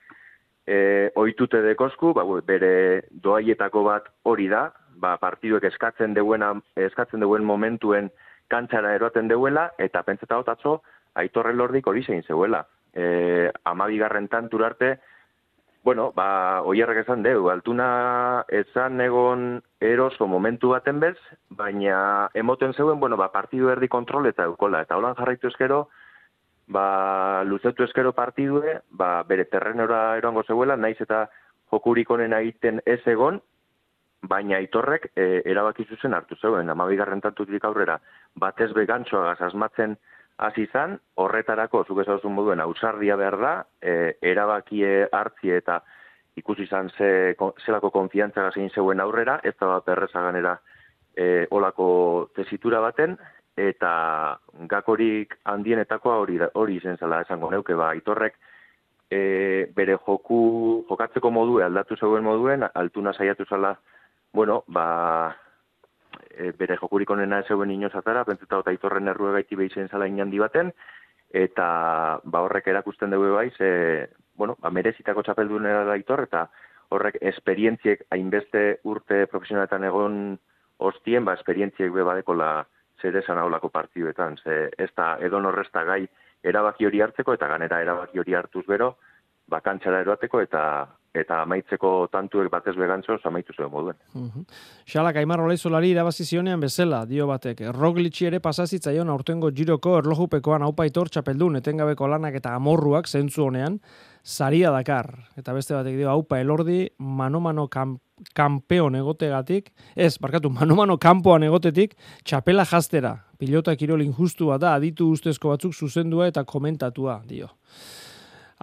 [0.65, 2.75] e, oitute dekosku, ba, bere
[3.27, 6.55] doaietako bat hori da, ba, partiduek eskatzen duena,
[6.87, 8.15] eskatzen duen momentuen
[8.49, 10.83] kantzara eroaten duela, eta pentseta atzo,
[11.15, 12.65] aitorre lordik hori zein zeuela.
[12.95, 14.99] E, amabigarren tantur arte,
[15.85, 21.17] bueno, ba, oierrek esan deu, altuna esan egon eroso momentu baten bez,
[21.51, 25.89] baina emoten zeuen, bueno, ba, partidu erdi kontrol eta eukola, eta holan jarraitu eskero,
[26.67, 31.27] ba, luzetu eskero partidue, ba, bere terrenora eroango zeuela, naiz eta
[31.71, 33.43] jokurik egiten ez egon,
[34.29, 37.99] baina itorrek e, erabaki zuzen hartu zeuen, amabigarren tantutik aurrera,
[38.35, 39.97] batez begantzoa asmatzen
[40.39, 45.81] hasi izan, horretarako, zuk ezauzun moduen, ausardia behar da, e, erabakie hartzi eta
[46.37, 50.57] ikusi izan ze, zelako konfiantza gazin zeuen aurrera, ez da bat perrezaganera
[51.17, 51.87] e, olako
[52.35, 53.17] tesitura baten,
[53.57, 54.39] eta
[54.71, 58.35] gakorik handienetakoa hori hori izen zela esango neuke ba itorrek
[59.11, 63.77] e, bere joku jokatzeko modu aldatu zeuen moduen altuna saiatu zala
[64.35, 65.37] bueno ba
[66.31, 70.43] e, bere jokurik onena zeuen inozatara pentsuta eta itorren errue gaiti behi zen zala inandi
[70.43, 70.73] baten
[71.31, 73.71] eta ba horrek erakusten dugu bai ze
[74.35, 76.49] bueno ba merezitako txapeldunera da itor eta
[76.91, 80.39] horrek esperientziek hainbeste urte profesionaletan egon
[80.79, 82.67] ostien ba esperientziek be badekola
[83.01, 86.07] zer esan haulako partiduetan, ze ez da edo norrezta gai
[86.43, 88.97] erabaki hori hartzeko eta ganera erabaki hori hartuz bero,
[89.51, 90.65] bakantxara eroateko eta
[91.15, 93.97] eta amaitzeko tantuek batez begantzo amaitu zuen moduen.
[94.15, 94.45] -huh.
[94.85, 97.61] Xalak Aimar Olezolari irabazi zionean bezala, dio batek.
[97.73, 103.81] Roglitsi ere pasazitzaion aurtengo giroko erlojupekoan aupaitor txapeldun etengabeko lanak eta amorruak zentzu honean,
[104.23, 105.15] saria dakar.
[105.37, 107.99] Eta beste batek dio, aupa elordi, mano-mano kam,
[108.35, 113.25] kampeon egotegatik, ez, barkatu, mano-mano kampoan egotetik, txapela jastera.
[113.39, 117.49] Pilota kirol injustua da, aditu ustezko batzuk zuzendua eta komentatua, dio.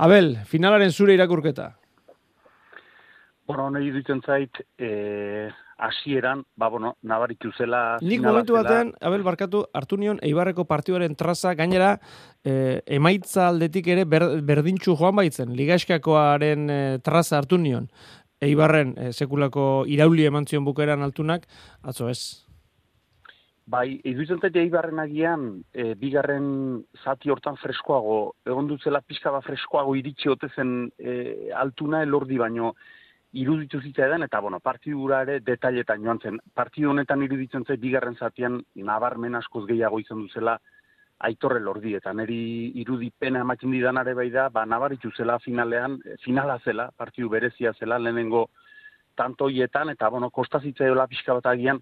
[0.02, 1.76] Abel, finalaren zure irakurketa.
[3.46, 8.00] Bueno, nahi ditzen zait, e, asieran, ba, bueno, nabaritu zela...
[8.02, 11.92] Nik momentu batean, Abel Barkatu, hartu nion Eibarreko partioaren traza, gainera,
[12.42, 17.90] e, emaitza aldetik ere ber, berdintxu joan baitzen, ligaskakoaren e, traza hartu nion.
[18.42, 21.46] Eibarren, e, sekulako irauli eman zion bukeran altunak,
[21.86, 22.41] atzo ez.
[23.72, 26.48] Bai, iduitzen zait Eibarren agian, e, bigarren
[27.06, 31.14] zati hortan freskoago, egon dutzela pixka bat freskoago iritsi otezen e,
[31.56, 32.74] altuna elordi baino,
[33.32, 36.40] iruditu zitzaidan eta bueno, partidura ere detailetan joan zen.
[36.54, 40.58] Partidu honetan iruditzen zait bigarren zatian nabarmen askoz gehiago izan duzela
[41.30, 42.42] aitorre lordi eta neri
[42.82, 48.00] irudipena ematen didanare bai da, ba nabaritu zela finalean, eh, finala zela, partidu berezia zela
[48.00, 48.50] lehenengo
[49.16, 51.80] tantoietan eta bueno, kostazitzaiola pixka bat agian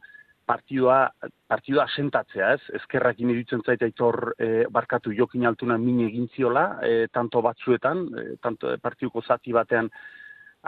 [0.49, 1.11] partidua,
[1.47, 2.77] partidua sentatzea, ez?
[2.81, 8.25] Ezkerrakin iruditzen zait aitor e, barkatu jokin altuna min egin ziola, e, tanto batzuetan, e,
[8.41, 9.91] tanto partiduko zati batean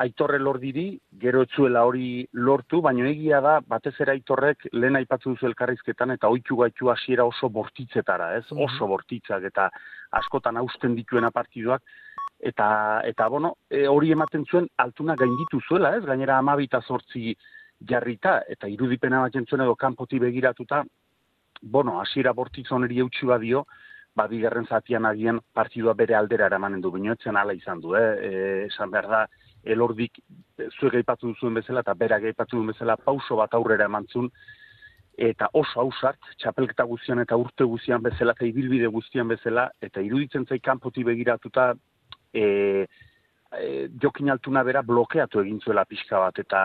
[0.03, 0.85] aitorre lordiri,
[1.19, 6.29] gero etzuela hori lortu, baina egia da, batez ere aitorrek lehen aipatzu duzu elkarrizketan, eta
[6.31, 8.45] oitu gaitu hasiera oso bortitzetara, ez?
[8.51, 8.61] Mhm.
[8.67, 9.67] Oso bortitzak, eta
[10.21, 11.81] askotan hausten dituena partiduak,
[12.39, 12.67] eta,
[13.09, 16.05] eta bueno, e, hori ematen zuen altuna gainditu zuela, ez?
[16.05, 17.35] Gainera amabita sortzi
[17.87, 20.83] jarrita, eta irudipena ematen zuen edo kanpoti begiratuta,
[21.61, 23.65] bueno, hasiera bortitzoneri eutxu badio,
[24.15, 28.07] ba, bigarren zatian agian partidua bere aldera eramanen du, binoetzen ala izan du, eh?
[28.27, 28.31] E,
[28.67, 29.21] esan behar da,
[29.63, 30.19] elordik
[30.79, 34.29] zuek aipatu duzuen bezala eta berak aipatu duen bezala pauso bat aurrera emantzun
[35.21, 40.47] eta oso hausart, txapelketa guztian eta urte guztian bezala eta ibilbide guztian bezala eta iruditzen
[40.47, 41.73] zai kanpoti begiratuta
[42.33, 42.87] e,
[43.59, 46.61] e, jokin altuna bera blokeatu egin zuela pixka bat eta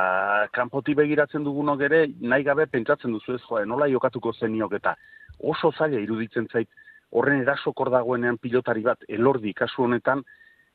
[0.53, 4.97] kanpoti begiratzen dugunok ere nahi gabe pentsatzen duzu ez joa, nola jokatuko zeniok eta
[5.39, 6.69] oso zaila iruditzen zait
[7.11, 10.23] horren erasokor dagoenean pilotari bat elordi kasu honetan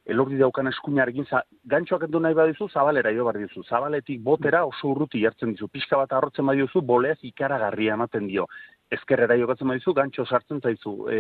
[0.05, 3.61] elordi daukan eskuinarekin, za, gantxoak endu nahi badizu, zabalera jo bar dizu.
[3.69, 5.67] Zabaletik botera oso urruti jartzen dizu.
[5.69, 8.47] Pixka bat arrotzen badizu, boleaz ikaragarria ematen dio.
[8.91, 10.95] Ezkerrera jokatzen badizu, gantxo sartzen zaizu.
[11.05, 11.19] E,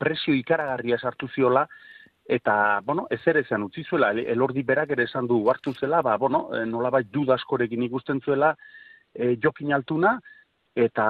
[0.00, 1.66] presio ikaragarria sartu ziola,
[2.28, 6.16] eta, bueno, ez ere esan utzi zuela, elordi berak ere esan du hartu zela, ba,
[6.18, 8.54] bueno, eh, nolabait dudaskorekin ikusten zuela
[9.14, 10.16] e, jokin altuna,
[10.76, 11.06] eta,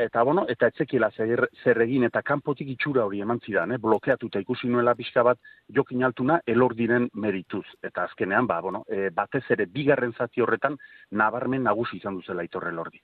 [0.00, 4.40] eta, bueno, eta etzekiela zer, zer egin, eta kanpotik itxura hori eman zidan, eh, blokeatuta
[4.40, 7.66] ikusi nuela pixka bat jokin altuna elordiren merituz.
[7.82, 10.78] Eta azkenean, ba, bueno, e, batez ere bigarren zati horretan
[11.10, 13.02] nabarmen nagusi izan duzela itorre elordi.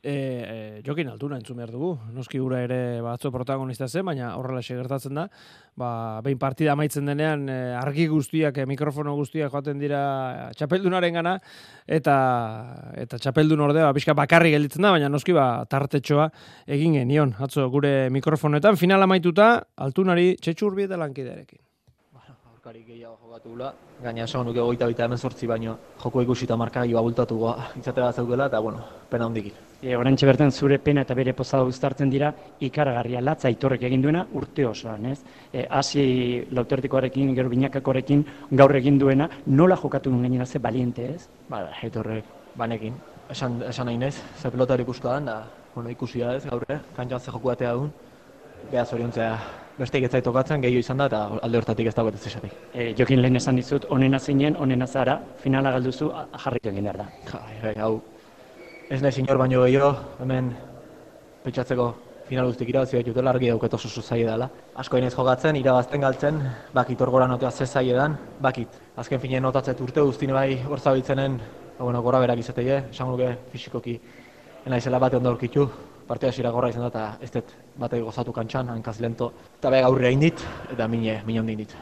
[0.00, 4.62] E, e, jokin altuna entzun behar dugu, noski gura ere batzo protagonista zen, baina horrela
[4.62, 5.24] gertatzen da,
[5.74, 11.34] ba, behin partida amaitzen denean e, argi guztiak, e, mikrofono guztiak joaten dira txapeldunaren gana,
[11.84, 12.16] eta,
[12.94, 16.30] eta txapeldun ordea, ba, bakarri gelditzen da, baina noski ba, tartetxoa
[16.78, 21.67] egin genion, atzo gure mikrofonoetan, final amaituta, altunari txetxur bieta lankidearekin
[22.68, 23.72] aurkari gehiago jokatu gula.
[24.02, 28.00] Gaina esan nuke goita bita hemen sortzi baino joko ikusi eta markagio abultatu goa izate
[28.00, 29.52] bat zaudela eta bueno, pena hondikin.
[29.82, 34.26] E, Horentxe bertan zure pena eta bere pozada guztartzen dira ikaragarria latza aitorrek egin duena
[34.34, 35.20] urte osoan, ez?
[35.52, 41.28] E, hasi lautertikoarekin, gero binakakorekin gaur egin duena, nola jokatu duen gainera ze baliente, ez?
[41.48, 42.24] Ba, da, aitorrek
[42.56, 42.98] banekin.
[43.30, 45.38] Esan, esan nahi nez, ze pelotari ikuskoa da,
[45.74, 46.80] bueno, ikusia ez gaur, eh?
[46.96, 47.90] kantxan ze joku batea duen.
[48.72, 49.32] Beha zoriontzea
[49.78, 52.54] beste egetzai tokatzen, gehiago izan da, eta alde hortatik ez dago ez esatik.
[52.74, 56.10] E, jokin lehen esan dizut, onena zinen, onena zara, finala galduzu,
[56.44, 57.06] jarritu egin behar da.
[57.30, 58.00] Ja, hau,
[58.90, 59.92] ez nahi sinor baino gehiago,
[60.24, 60.50] hemen
[61.44, 61.88] pentsatzeko
[62.28, 64.50] final guztik irabazi bat jutela, argi dauket oso zuzai dela.
[64.82, 66.40] Asko inez jogatzen, irabazten galtzen,
[66.74, 68.68] bakit orgora notea ze edan, bakit.
[68.96, 71.38] Azken finen notatzet urte guztine bai gorzabiltzenen,
[71.78, 74.00] ba, bueno, gora berak izatei, esan fisikoki,
[74.66, 75.68] enaizela bat ondo aurkitu,
[76.06, 80.10] partida zira gorra izan da, eta ez dut batei gozatu kantxan, hankaz lento, eta gaurri
[80.10, 81.74] hain dit, eta mine, mine hondi dit.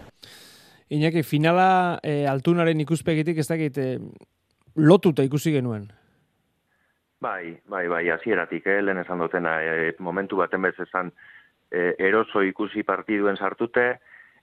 [0.93, 3.87] Iñaki, finala e, altunaren ikuspegitik ez dakit e,
[4.77, 5.89] lotuta ikusi genuen?
[7.21, 11.11] Bai, bai, bai, hasieratik eh, lehen esan dutena, e, momentu baten bez esan
[11.71, 13.87] e, eroso ikusi partiduen sartute,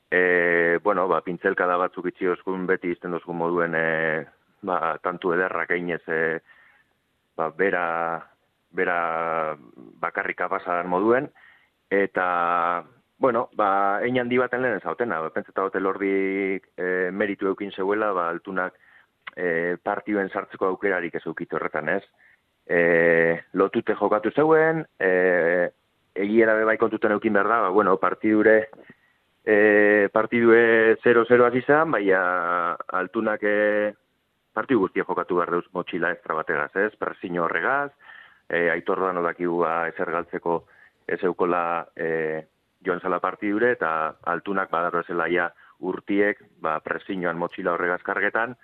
[0.09, 4.25] e, bueno, ba, pintzelka da batzuk itxi oskun beti izten dozkun moduen, e,
[4.65, 6.39] ba, tantu ederrak einez, e,
[7.37, 7.85] ba, bera,
[8.73, 9.57] bera
[10.01, 11.29] bakarrika pasadan moduen,
[11.89, 12.83] eta,
[13.17, 16.13] bueno, ba, ein handi baten lehen zautena, ba, pentseta hotel ordi
[16.57, 18.75] e, meritu eukin zeuela, ba, altunak
[19.35, 22.03] e, partioen sartzeko aukerarik ez eukitu horretan, ez?
[22.65, 25.69] E, lotute jokatu zeuen, e,
[26.15, 28.57] egiera bebai kontuten eukin behar da, ba, bueno, partidure,
[29.45, 32.23] e, partidue 0-0 hasi zen, baina
[32.99, 33.93] altunak e,
[34.53, 36.91] partidu guztia jokatu behar deuz motxila estra bategaz, ez?
[36.99, 37.91] Presiño horregaz,
[38.53, 40.63] e, aitor da nodakigua ezer galtzeko
[41.07, 42.45] ez eukola e,
[42.85, 48.55] joan zala partidure eta altunak badarro ja urtiek ba, presiñoan motxila horregaz kargetan.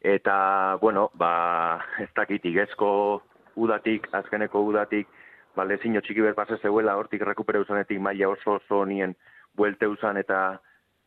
[0.00, 3.22] Eta, bueno, ba, ez dakit igezko
[3.56, 5.08] udatik, azkeneko udatik,
[5.56, 9.14] ba, lezinho txiki bet pase zeuela hortik rekupere usanetik maila oso oso nien
[9.54, 10.58] buelte usan eta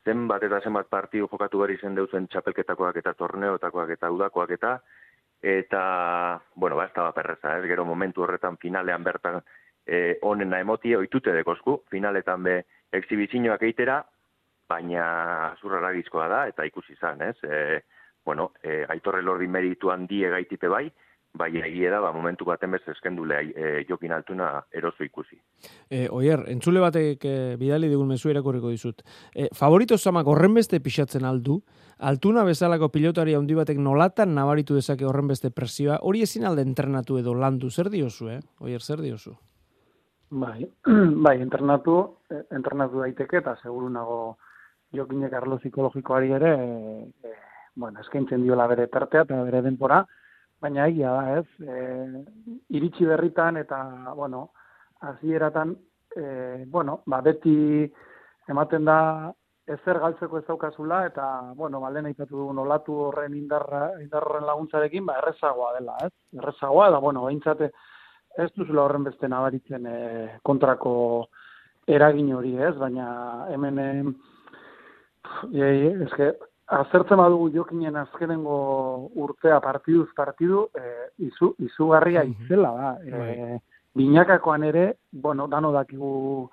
[0.05, 4.79] zenbat eta zenbat partidu jokatu behar izen deuzen txapelketakoak eta torneotakoak eta udakoak eta
[5.45, 9.41] eta, bueno, ba, ez da perreza, ez gero momentu horretan finalean bertan
[9.85, 12.55] e, onena emoti, oitute dekozku, finaletan be
[12.97, 13.99] exhibizioak eitera,
[14.67, 15.93] baina zurrara
[16.29, 17.35] da, eta ikusi izan, ez?
[17.43, 17.83] E,
[18.25, 20.89] bueno, e, aitorre lordi meritu handi egaitipe bai,
[21.35, 25.37] bai egia da, ba, momentu baten bez eskendule e, jokin altuna eroso ikusi.
[25.89, 29.03] E, oier, entzule batek e, bidali digun mezu erakorriko dizut.
[29.35, 31.59] E, favorito zamak horren beste pixatzen aldu,
[31.99, 37.19] altuna bezalako pilotari handi batek nolatan nabaritu dezake horren beste presioa, hori ezin alde entrenatu
[37.19, 38.39] edo landu, zer diozu, eh?
[38.63, 39.35] Oier, zer diozu?
[40.31, 40.65] Bai,
[41.27, 41.99] bai, entrenatu,
[42.55, 44.19] entrenatu daiteke eta seguru nago
[44.95, 47.39] jokinek arlo psikologikoari ere, e, e,
[47.75, 50.05] bueno, eskaintzen diola bere tartea eta bere denpora,
[50.61, 51.47] baina egia da, ez?
[51.61, 52.23] E,
[52.77, 53.79] iritsi berritan eta,
[54.15, 54.49] bueno,
[55.01, 55.75] hasieratan
[56.15, 57.55] e, bueno, ba, beti
[58.49, 58.99] ematen da
[59.65, 61.25] ezer galtzeko ez daukazula eta,
[61.57, 66.11] bueno, balen aipatu dugun olatu horren indarra, indarren laguntzarekin, ba, errezagoa dela, ez?
[66.37, 67.71] Errezagoa da, bueno, behintzate
[68.37, 69.97] ez duzula horren beste nabaritzen e,
[70.45, 70.95] kontrako
[71.87, 72.75] eragin hori, ez?
[72.77, 73.07] Baina
[73.53, 73.79] hemen,
[75.49, 75.71] e,
[76.07, 76.33] eske,
[76.65, 78.57] azertzen badugu jokinen azkenengo
[79.21, 82.91] urtea partiduz partidu, e, izu, izugarria izela da.
[83.05, 83.59] E,
[83.95, 86.49] binakakoan ere, bueno, dano dakigu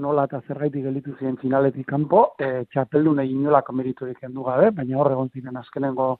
[0.00, 4.98] nola eta zergaitik gelitu ziren finaletik kanpo, e, txapeldun egin nolako meriturik endu gabe, baina
[4.98, 6.10] hor egon ziren azkenengo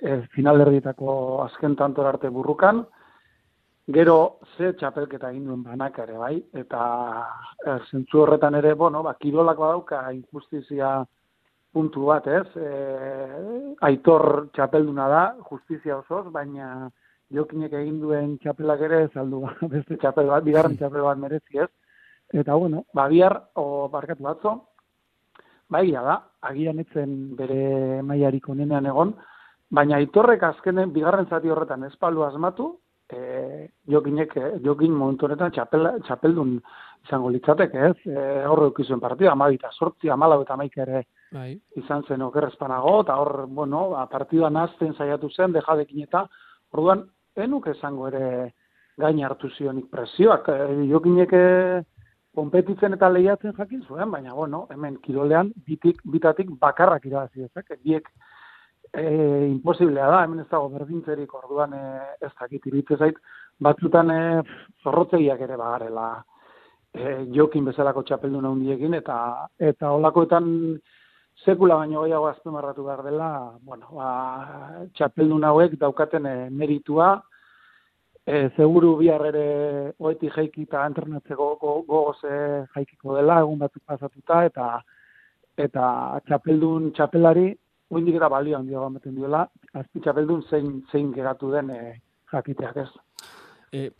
[0.00, 2.84] e, finalerdietako azken tantor arte burrukan,
[3.92, 6.38] Gero, ze txapelketa egin duen banak ere, bai?
[6.56, 6.84] Eta
[7.66, 11.02] e, zentzu horretan ere, bueno, ba, kirolak badauka injustizia
[11.74, 12.46] puntu bat, ez?
[12.56, 12.68] E,
[13.88, 16.90] aitor txapelduna da, justizia osoz, baina
[17.34, 19.42] jokinek egin duen txapelak ere saldu
[19.74, 21.70] beste txapel bat, bigarren txapel bat merezi, ez?
[22.34, 24.54] Eta bueno, ba bihar o barkatu batzo,
[25.70, 29.14] bai, da, agian etzen bere maiarik onenean egon,
[29.74, 32.70] baina aitorrek azkenen bigarren zati horretan espalu asmatu,
[33.14, 36.56] e, jokinek, e, jokin momentu honetan txapel, txapeldun
[37.04, 37.96] izango litzateke, ez?
[38.08, 41.52] E, horre ukizuen partida, amabita sortzi, amalau eta maik ere bai.
[41.80, 46.26] izan zen okerrezpanago, eta hor, bueno, ba, partida nazten saiatu zen, dejadekin eta,
[46.72, 48.52] orduan, enuk esango ere
[48.98, 51.34] gain hartu zionik presioak, e, jokinek
[52.34, 58.08] konpetitzen eta lehiatzen jakin zuen, baina, bueno, hemen kirolean bitik, bitatik bakarrak irabazi ezak, biek
[58.94, 61.82] e, imposiblea da, hemen ez dago berdintzerik orduan e,
[62.22, 63.18] ez dakit iritze zait,
[63.60, 64.20] batzutan e,
[64.82, 66.08] zorrotzegiak ere bagarela,
[66.94, 69.18] e, jokin bezalako txapeldun handiekin eta
[69.72, 70.48] eta olakoetan
[71.44, 73.30] sekula baino gehiago azpimarratu behar dela,
[73.62, 74.08] bueno, ba,
[74.94, 77.16] txapeldun hauek daukaten e, meritua,
[78.24, 79.48] e, seguru bihar ere
[79.98, 82.38] oeti jaiki eta entrenatzeko gogoz e,
[82.76, 84.68] jaikiko dela, egun batzuk pasatuta, eta
[85.58, 85.84] eta
[86.26, 87.52] txapeldun txapelari,
[87.90, 89.44] huindik eta balio handia ematen diola,
[89.74, 91.82] azpi txapeldun zein, zein geratu den e,
[92.32, 92.88] jakiteak ez.
[93.72, 93.90] E,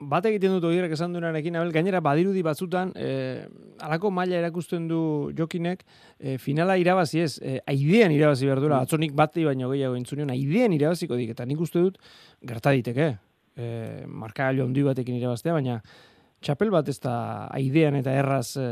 [0.00, 3.44] bat egiten dut oirak esan duenarekin, abel, gainera badirudi batzutan, e,
[3.84, 5.00] alako maila erakusten du
[5.38, 5.84] jokinek,
[6.18, 8.88] e, finala irabazi ez, e, aidean irabazi behar duela, mm.
[8.88, 12.00] atzonik bati baino gehiago entzunion, aidean irabaziko dik, eta nik uste dut,
[12.42, 13.12] gerta diteke,
[13.56, 13.68] e,
[14.08, 15.80] marka galo ondi batekin irabaztea, baina
[16.44, 17.16] txapel bat ez da
[17.56, 18.70] aidean eta erraz e,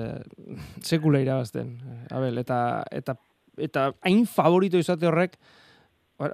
[0.82, 1.76] sekula irabazten,
[2.12, 2.58] abel, eta,
[2.90, 3.16] eta,
[3.58, 5.36] eta hain favorito izate horrek,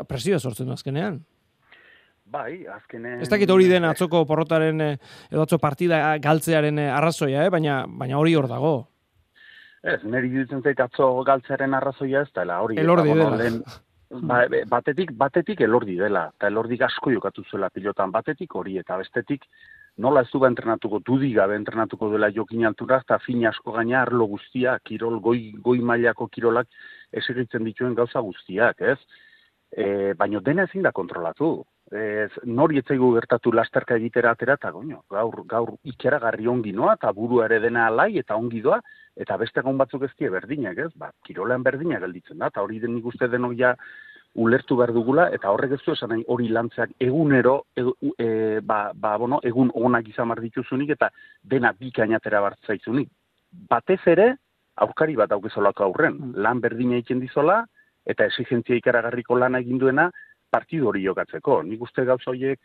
[0.08, 1.22] presioa sortzen du azkenean.
[2.28, 3.22] Bai, azkenen...
[3.24, 4.96] Ez dakit hori den atzoko porrotaren, eh,
[5.32, 7.52] edo atzo partida galtzearen eh, arrazoia, eh?
[7.52, 8.72] baina, baina hori hor dago.
[9.80, 12.76] Ez, niri dutzen zait atzo galtzearen arrazoia ez, eta hori...
[12.82, 13.78] Elordi dela.
[14.28, 19.48] ba, batetik, batetik elordi dela, eta elordi asko jokatu zuela pilotan, batetik hori, eta bestetik
[19.96, 24.28] nola ez du entrenatuko, dudik gabe entrenatuko dela jokin altura, eta fin asko gaina arlo
[24.28, 26.68] guztia, kirol, goi, goi mailako kirolak
[27.12, 28.98] esigitzen dituen gauza guztiak, ez?
[29.72, 35.02] E, baina dena ezin da kontrolatu ez, nori etzaigu gertatu lasterka egitera atera, eta goño,
[35.10, 38.80] gaur, gaur ikeragarri ongi noa, eta buru ere dena alai, eta ongi doa,
[39.16, 40.92] eta beste egon batzuk ez berdinak, ez?
[40.96, 43.74] Ba, kirolean berdinak gelditzen da, eta hori den ikuste denok ja
[44.34, 47.82] ulertu behar dugula, eta horrek ez du esan hori lantzeak egunero, e,
[48.18, 51.10] e, ba, ba, bueno, egun onak izan dituzunik, eta
[51.42, 53.08] dena bikainatera bartzaizunik.
[53.68, 54.36] Batez ere,
[54.84, 56.38] aurkari bat aukezolako aurren, mm.
[56.44, 57.62] lan berdina egiten dizola,
[58.08, 60.08] eta exigentzia ikaragarriko lana egin duena,
[60.50, 61.62] partidu hori jokatzeko.
[61.68, 62.60] Nik uste gauza horiek,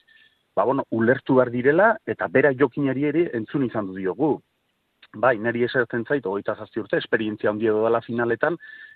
[0.55, 4.37] ba, bueno, ulertu behar direla, eta bera jokinari ere entzun izan du diogu.
[5.13, 8.55] Bai, niri esertzen zait, hogeita zazti urte, esperientzia handi edo dela finaletan,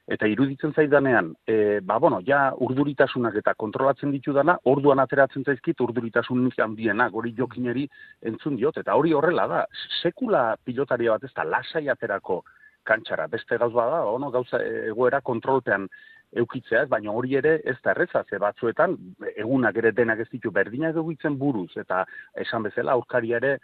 [0.10, 5.84] eta iruditzen zaidanean, e, ba, bueno, ja urduritasunak eta kontrolatzen ditu dana, orduan ateratzen zaizkit
[5.86, 7.86] urduritasun handiena, hori jokinari
[8.24, 9.66] entzun diot, eta hori horrela da,
[10.02, 12.42] sekula pilotaria bat ez da, lasai aterako
[12.88, 15.88] kantxara, beste gauz bada, ono, gauza egoera kontrolpean
[16.36, 18.98] eukitzea, ez, baina hori ere ez da erreza, ze batzuetan
[19.36, 22.04] egunak ere denak ez ditu berdinak egitzen buruz, eta
[22.36, 23.58] esan bezala aurkari ere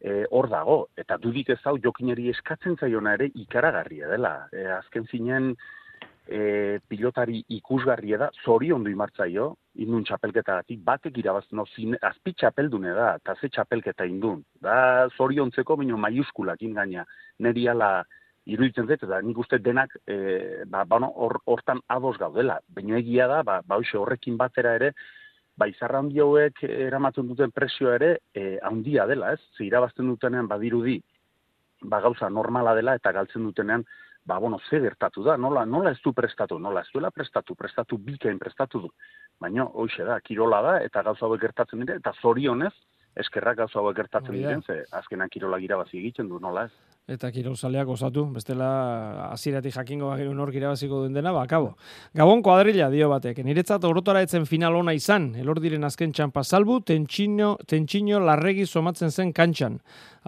[0.00, 4.34] e, hor dago, eta dudik ez hau jokineri eskatzen zaiona ere ikaragarria dela.
[4.52, 5.54] E, azken zinen
[6.26, 9.50] e, pilotari ikusgarria da, zori ondo imartzaio,
[9.82, 14.44] indun txapelketagatik, batek irabazten, no, zine, azpi txapeldune da, eta ze txapelketa indun.
[14.62, 17.06] Da, zori ontzeko, baino maiuskulak ingaina,
[17.44, 17.96] neri ala,
[18.46, 21.00] iruditzen zait, eta nik uste denak e, ba, ba,
[21.46, 22.58] hortan ados gaudela.
[22.68, 24.92] Baina egia da, ba, ba horrekin batera ere,
[25.56, 29.40] ba, izarra handi hauek eramatzen duten presio ere e, handia dela, ez?
[29.56, 31.00] Ze irabazten dutenean badirudi
[31.82, 33.84] ba, gauza normala dela eta galtzen dutenean
[34.24, 37.98] ba, bueno, ze gertatu da, nola, nola ez du prestatu, nola ez duela prestatu, prestatu
[37.98, 38.90] bikain prestatu du.
[39.40, 42.72] Baina, hoxe da, kirola da, eta gauza hauek gertatzen dira, eta zorionez,
[43.20, 46.93] eskerrak gauza hauek gertatzen diren, ze azkenan kirola irabazi egiten du, nola ez?
[47.04, 48.66] Eta kirolzaleak osatu, bestela
[49.26, 51.74] hasieratik jakingo bagiru nork irabaziko duen dena, bakabo.
[52.16, 56.78] Gabon kuadrilla dio batek, niretzat orotara etzen final ona izan, elor diren azken txampa salbu,
[56.88, 59.76] tentxino, tentxino larregi somatzen zen kantxan.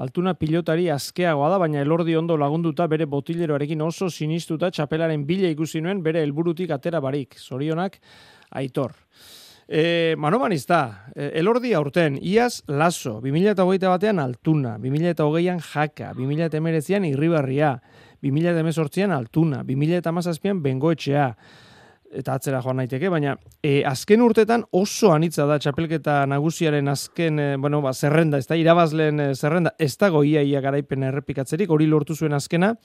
[0.04, 5.81] Altuna pilotari azkeagoa da, baina elordi ondo lagunduta bere botileroarekin oso sinistuta txapelaren bila ikusi
[5.81, 7.40] nuen bere helburutik atera barik.
[7.40, 7.96] Zorionak,
[8.52, 8.92] aitor.
[9.69, 17.73] E, Manoman izta, e, elordi aurten, iaz laso, 2008 batean altuna, 2008an jaka, 2008an irribarria,
[18.23, 21.33] 2008an altuna, 2008an bengoetxea,
[22.14, 27.48] eta atzera joan naiteke, baina e, azken urtetan oso anitza da txapelketa nagusiaren azken, e,
[27.58, 31.90] bueno, ba, zerrenda, ez da, irabazlen e, zerrenda, ez da goia ia garaipen errepikatzerik, hori
[31.90, 32.77] lortu zuen azkena,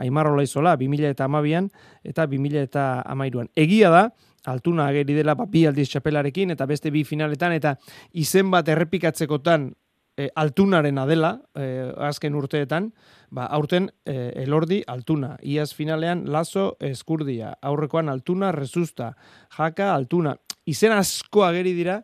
[0.00, 1.68] Aimarrola izola, 2000 eta amabian,
[2.02, 3.52] eta 2000 eta amairuan.
[3.52, 4.06] Egia da,
[4.46, 7.76] altuna ageri dela ba, bi aldiz txapelarekin eta beste bi finaletan eta
[8.12, 9.70] izen bat errepikatzekotan
[10.16, 12.90] e, altunarena dela, e, azken urteetan,
[13.30, 19.12] ba, aurten e, elordi altuna, iaz finalean lazo eskurdia, aurrekoan altuna rezusta,
[19.56, 20.36] jaka altuna,
[20.66, 22.02] izen asko ageri dira,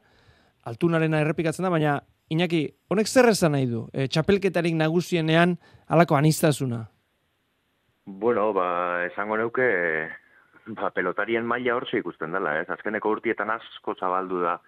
[0.68, 3.86] altunarena errepikatzen da, baina Iñaki, honek zer esan nahi du?
[3.97, 5.55] E, txapelketarik nagusienean
[5.89, 6.82] alako anistazuna?
[8.05, 8.66] Bueno, ba,
[9.07, 9.64] esango neuke,
[10.77, 12.69] ba, pelotarien maila hor ikusten dela, ez?
[12.71, 14.59] Azkeneko urtietan asko zabaldu da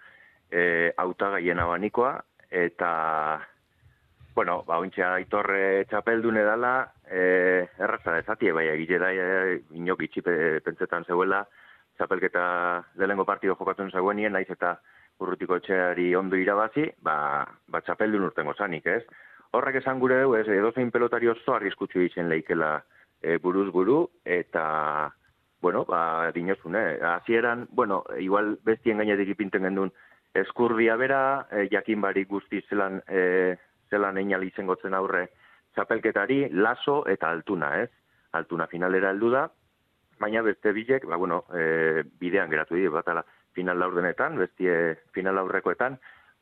[0.51, 2.17] e, autagaien abanikoa,
[2.51, 2.91] eta,
[4.35, 10.59] bueno, ba, ointxe aitorre txapeldune dela, e, erraza ezatie, bai, egile da, e, inok itxipe
[10.65, 11.45] pentsetan zeuela,
[11.97, 12.43] txapelketa
[12.97, 14.77] lehengo partido jokatzen zegoenien, naiz eta
[15.21, 19.03] urrutiko etxeari ondo irabazi, ba, ba txapeldun urtengo zanik, ez?
[19.51, 22.79] Horrek esan gure dugu, ez, edo zein pelotari oso arriskutsu ditzen leikela
[23.21, 25.11] e, buruz buru, eta,
[25.61, 26.99] bueno, ba, dinozun, eh?
[27.01, 29.91] Azieran, bueno, igual bestien gainetik ipinten gendun,
[30.33, 33.57] eskurdia bera, e, jakin barik guzti zelan, e,
[33.89, 35.29] zelan einal gotzen aurre
[35.75, 37.89] txapelketari, laso eta altuna, ez?
[38.33, 39.49] Altuna finalera heldu da,
[40.19, 45.97] baina beste bilek, ba, bueno, e, bidean geratu dira, batala, final laurdenetan, bestie final aurrekoetan,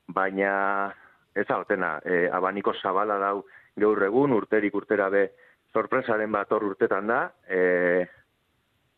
[0.07, 0.93] baina
[1.35, 3.45] ez altena, e, abaniko zabala dau
[3.75, 5.29] gaur egun, urterik urtera be,
[5.73, 8.07] sorpresaren bat hor urtetan da, e,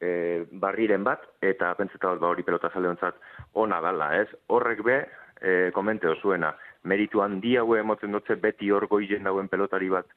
[0.02, 3.20] e, barriren bat, eta pentseta ba, hori pelota zaleontzat
[3.62, 4.28] ona dala, ez?
[4.50, 4.98] Horrek be,
[5.40, 10.10] e, komente osuena, meritu handia hue emotzen dutze beti hor goizen dauen pelotari bat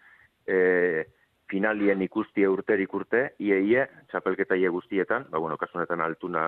[0.47, 1.05] e,
[1.51, 6.45] finalien ikustie urterik urte, ie, ie, txapelketa ie guztietan, ba, bueno, kasunetan altuna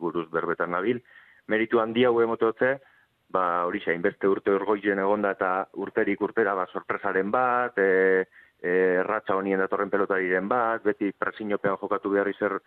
[0.00, 1.00] buruz berbetan nabil,
[1.48, 2.76] meritu handia hue emototze,
[3.32, 8.26] ba, hori xain, beste urte orgoizen egonda eta urterik urtera, ba, sorpresaren bat, e,
[8.62, 12.58] e, ratxa honien datorren pelotariren bat, beti presiniopean jokatu behar izer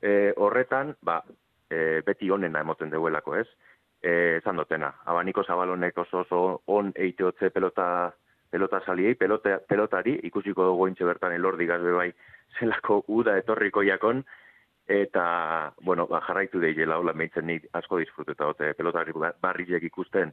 [0.00, 1.20] e, horretan, ba,
[1.70, 3.48] e, beti onena emoten deuelako, ez?
[4.04, 8.12] E, zan dotena, abaniko zabalonek oso oso on eiteotze pelota
[8.54, 12.10] pelota saliei, pelota, pelotari, ikusiko dugu intxe bertan elordi gazbe bai
[12.58, 14.22] zelako uda etorriko jakon,
[14.86, 20.30] eta, bueno, ba, jarraitu deiela, hola, meitzen nik asko disfruteta, ote, pelotari barriek ikusten,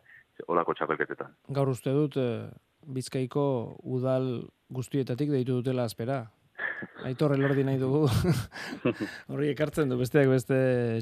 [0.47, 1.33] olako txapelketetan.
[1.49, 2.49] Gaur uste dut, eh,
[2.81, 6.23] Bizkaiko udal guztietatik deitu dutela azpera.
[7.07, 8.05] Aitor elordi nahi dugu.
[9.31, 10.57] Horri ekartzen du besteak beste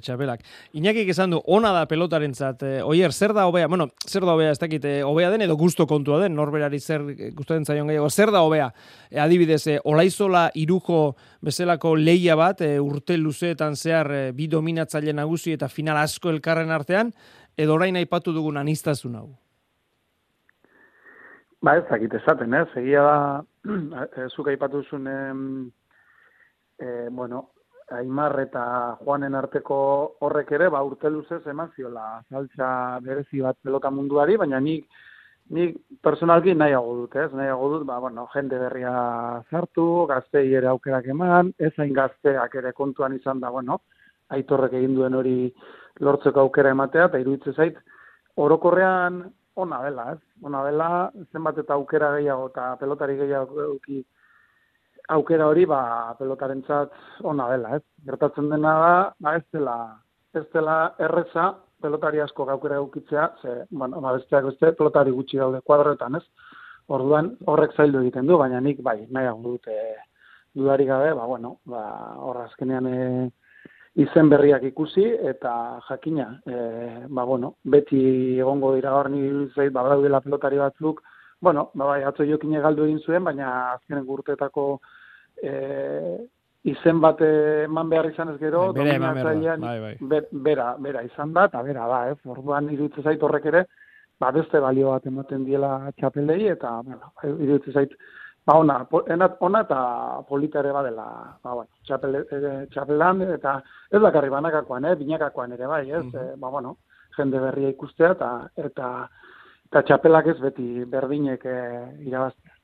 [0.06, 0.44] txapelak.
[0.78, 2.64] Iñakik esan du, ona da pelotaren zat.
[2.68, 3.70] Eh, oier, zer da hobea?
[3.72, 7.06] Bueno, zer da hobea ez dakit, eh, hobea den edo gusto kontua den, norberari zer
[7.36, 8.10] gustatzen zaion gehiago.
[8.10, 8.70] Zer da hobea?
[9.10, 11.16] E, adibidez, e, olaizola irujo
[11.46, 16.72] bezalako leia bat, e, urte luzeetan zehar e, bi dominatzaile nagusi eta final asko elkarren
[16.76, 17.14] artean,
[17.60, 19.30] edo orain aipatu dugun anistazun hau.
[21.62, 22.68] Ba ez, dakit esaten, ez?
[22.80, 23.18] Egia da,
[24.36, 25.72] zuk aipatu zuen,
[26.80, 27.49] e, bueno,
[27.97, 28.64] Aimar eta
[29.01, 29.76] Juanen arteko
[30.26, 32.70] horrek ere, ba, urte luzez eman ziola saltza
[33.01, 34.86] berezi bat pelota munduari, baina nik,
[35.57, 37.32] nik personalki nahiago dut, ez?
[37.34, 38.93] Nahiago dut, ba, bueno, jende berria
[39.49, 43.82] zartu, gaztei ere aukerak eman, ez hain gazteak ere kontuan izan da, bueno,
[44.36, 45.38] aitorrek egin duen hori
[46.00, 47.78] lortzeko aukera ematea, eta iruditzen zait,
[48.40, 49.24] orokorrean
[49.60, 50.20] ona dela, ez?
[50.48, 50.90] Ona dela,
[51.34, 54.04] zenbat eta aukera gehiago eta pelotari gehiago euki
[55.16, 55.82] aukera hori, ba,
[56.20, 56.94] pelotarentzat
[57.32, 57.84] ona dela, ez?
[58.06, 59.80] Gertatzen dena da, ba, ez dela,
[60.38, 60.78] ez dela
[61.08, 61.50] erreza
[61.82, 66.24] pelotari asko aukera eukitzea, ze, bueno, ba, besteak beste, pelotari gutxi daude kuadroetan, ez?
[66.90, 69.76] Orduan, horrek zaildu egiten du, baina nik, bai, nahiago dute
[70.56, 71.84] dudari gabe, ba, bueno, ba,
[72.26, 73.30] horra azkenean, e,
[73.96, 79.84] izen berriak ikusi eta jakina, e, ba, bueno, beti egongo dira hor ni zait ba
[79.88, 81.02] daudela pelotari batzuk,
[81.42, 84.80] bueno, ba bai atzo jokin galdu egin zuen, baina azkenen gurtetako
[85.42, 85.54] e,
[86.64, 90.22] izen bat eman behar izan ez gero, bera behar bai, bai.
[90.32, 93.66] bera, bera izan da, eta bera da, ez, orduan iruditzen zait horrek ere,
[94.20, 97.96] ba beste balio bat ematen diela txapelei, eta, bueno, iruditzen zait,
[98.46, 98.78] ba, ona,
[99.40, 99.80] ona eta
[100.30, 101.08] polita ere badela,
[101.44, 103.60] ba, bueno, txapel, e, txapelan, eta
[103.92, 106.78] ez bakarri banakakoan, eh, binakakoan ere bai, ez, mm ba, bueno,
[107.18, 108.94] jende berria ikustea, eta, eta,
[109.70, 111.60] eta txapelak ez beti berdinek e,
[112.08, 112.56] irabaztea.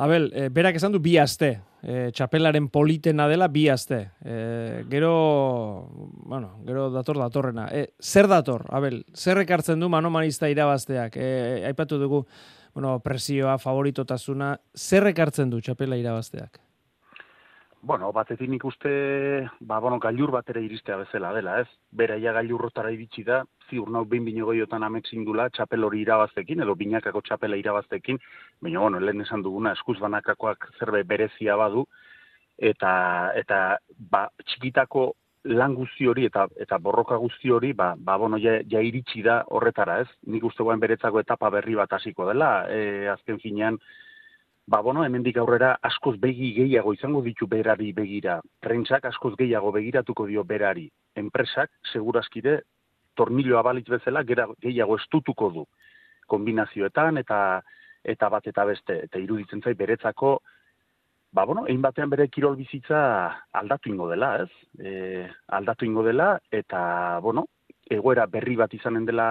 [0.00, 3.98] Abel, e, berak esan du bi aste, e, txapelaren politena dela bi aste.
[4.24, 5.10] E, gero,
[6.24, 7.66] bueno, gero dator datorrena.
[7.72, 9.02] E, zer dator, Abel?
[9.14, 11.16] Zer ekartzen du manomanista irabazteak?
[11.16, 11.30] E,
[11.68, 12.24] aipatu dugu,
[12.74, 16.60] bueno, presioa, favoritotasuna, zer ekartzen du txapela irabazteak?
[17.82, 18.90] Bueno, batetik nik uste,
[19.64, 21.68] ba, bueno, gailur bat ere iristea bezala dela, ez?
[21.96, 23.38] Bera ia gailurrotara iritsi da,
[23.70, 28.20] ziur nau behin bine goiotan amek zindula txapel hori irabaztekin, edo binakako txapela irabaztekin,
[28.60, 31.86] baina, bueno, lehen esan duguna, eskuz banakakoak zerbe berezia badu,
[32.60, 32.92] eta,
[33.40, 33.62] eta
[33.96, 35.06] ba, txikitako
[35.44, 39.40] lan guzti hori eta eta borroka guzti hori, ba, ba bueno, ja, ja iritsi da
[39.48, 40.08] horretara, ez?
[40.26, 43.78] Nik uste beretzako etapa berri bat hasiko dela, e, azken finean,
[44.66, 48.40] ba, bueno, hemendik aurrera askoz begi gehiago izango ditu berari begira.
[48.60, 50.90] Prentsak askoz gehiago begiratuko dio berari.
[51.16, 52.60] Enpresak, segurazkide,
[53.14, 55.66] tornillo abalitz bezala, gera, gehiago estutuko du
[56.30, 57.38] kombinazioetan eta
[58.04, 58.96] eta bat eta beste.
[59.08, 60.38] Eta iruditzen zait beretzako,
[61.32, 63.00] ba, bueno, egin batean bere kirol bizitza
[63.52, 64.50] aldatu ingo dela, ez?
[64.78, 65.26] E,
[65.58, 67.46] aldatu ingo dela, eta, bueno,
[67.90, 69.28] egoera berri bat izanen dela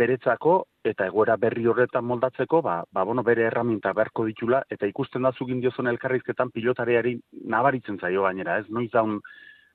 [0.00, 0.54] beretzako,
[0.86, 5.32] eta egoera berri horretan moldatzeko, ba, ba bueno, bere erraminta beharko ditula, eta ikusten da
[5.32, 7.16] zugin diozun elkarrizketan pilotareari
[7.54, 8.68] nabaritzen zaio gainera, ez?
[8.70, 9.20] Noiz daun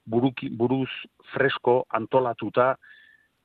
[0.05, 0.89] buruki, buruz
[1.33, 2.75] fresko antolatuta,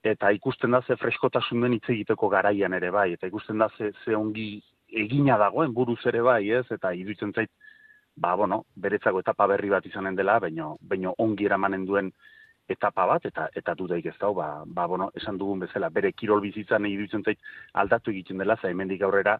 [0.04, 3.92] eta ikusten da ze freskotasun den hitz egiteko garaian ere bai, eta ikusten da ze,
[4.04, 4.62] ze ongi
[4.92, 6.66] egina dagoen buruz ere bai, ez?
[6.70, 7.50] Eta iruditzen zait,
[8.16, 12.12] ba, bueno, beretzako etapa berri bat izanen dela, baino, baino ongi eramanen duen
[12.68, 16.40] etapa bat, eta eta dudaik ez dau, ba, ba, bueno, esan dugun bezala, bere kirol
[16.40, 17.40] bizitzan iruditzen zait
[17.74, 19.38] aldatu egiten dela, za hemendik aurrera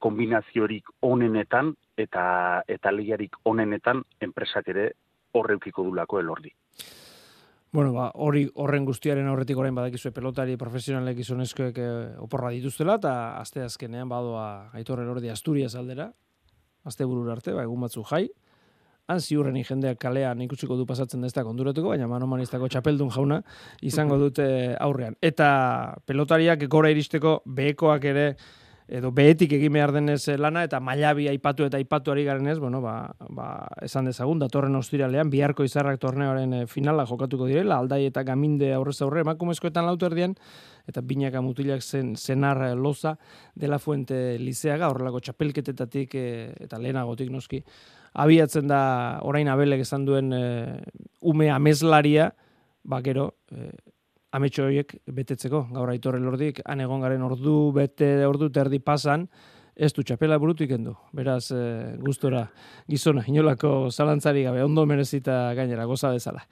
[0.00, 2.24] kombinaziorik onenetan eta
[2.68, 4.90] eta lehiarik onenetan enpresak ere
[5.36, 6.54] horreukiko dulako elordi.
[7.72, 13.12] Bueno, ba, hori horren guztiaren aurretik orain badakizue pelotari profesionalek izonezkoek e, oporra dituztela eta
[13.38, 16.08] aste azkenean badoa Aitor Elordi Asturias aldera.
[16.82, 18.24] Aste burur arte, ba, egun batzu jai.
[19.10, 23.38] Han ziurren jendeak kalean ikusiko du pasatzen dezta konduratuko, baina manomanistako txapeldun jauna
[23.86, 24.48] izango dute
[24.80, 25.14] aurrean.
[25.22, 25.50] Eta
[26.06, 28.26] pelotariak gora iristeko behekoak ere
[28.90, 32.56] edo behetik egin behar denez eh, lana, eta mailabi aipatu eta aipatu ari garen ez,
[32.58, 33.46] bueno, ba, ba,
[33.86, 38.96] esan dezagun, datorren ostiralean, biharko izarrak torneoaren eh, finala jokatuko direla, aldai eta gaminde aurrez
[39.06, 40.34] aurre, emakumezkoetan lautu erdian,
[40.90, 43.14] eta binaka mutilak zen zenar eh, loza
[43.54, 46.18] dela fuente lizeaga, horrelako txapelketetatik
[46.66, 47.62] eta lehenagotik noski,
[48.18, 48.82] abiatzen da
[49.22, 50.34] orain abelek esan duen
[51.20, 52.32] ume amezlaria,
[52.82, 53.30] ba gero,
[54.32, 59.26] ametxo horiek betetzeko, gaur aitorre lordik, han egon garen ordu, bete ordu, terdi pasan,
[59.80, 60.92] ez du txapela burutu ikendu.
[61.16, 62.44] Beraz, e, gustora
[62.90, 66.44] gizona, inolako zalantzari gabe, ondo merezita gainera, goza bezala.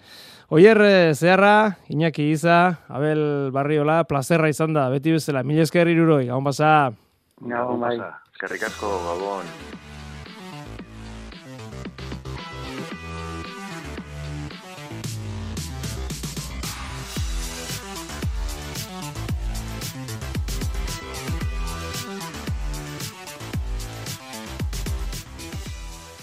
[0.48, 6.24] Oier, eh, zeharra, Iñaki Iza, Abel Barriola, plazerra izan da, beti bezala, mila esker iruroi,
[6.30, 6.72] gabon basa.
[7.42, 9.54] Gabon basa, eskerrik asko, gabon.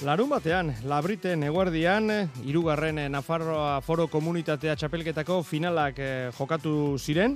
[0.05, 2.11] Larun batean, labriten eguerdian,
[2.45, 7.33] irugarren Nafarroa Foro Komunitatea txapelketako finalak eh, jokatu ziren,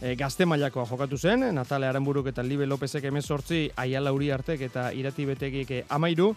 [0.00, 4.88] e, gazte mailakoa jokatu zen, Natale Aranburuk eta Libe Lopezek emezortzi, Aiala Uri Artek eta
[4.98, 6.32] Irati Betegik amairu,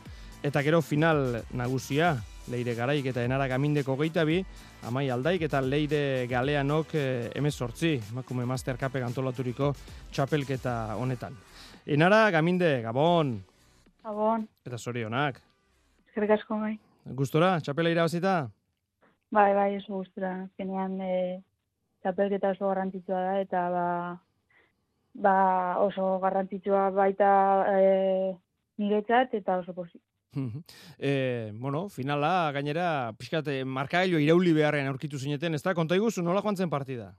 [0.46, 2.14] eta gero final nagusia,
[2.54, 4.44] leire garaik eta enara gamindeko geitabi,
[4.86, 9.74] amai aldaik eta leire galeanok eh, emezortzi, makume master kape gantolaturiko
[10.14, 11.42] txapelketa honetan.
[11.90, 13.40] Enara gaminde, gabon!
[14.06, 14.46] Gabon!
[14.62, 15.48] Eta zorionak!
[16.12, 16.74] Eskerrik asko bai.
[17.16, 18.34] Gustora, txapela irabazita?
[19.32, 20.34] Bai, bai, oso gustora.
[20.60, 21.14] Zenean e,
[22.04, 23.86] txapelketa oso garrantzitsua da eta ba,
[25.24, 25.36] ba
[25.80, 27.32] oso garrantzitsua baita
[27.78, 28.36] e,
[28.84, 30.04] niretzat eta oso posi.
[31.00, 35.72] e, bueno, finala gainera pixkat markagailu irauli beharren aurkitu zineten, ez da?
[35.74, 37.14] Konta iguzu, nola joan zen partida?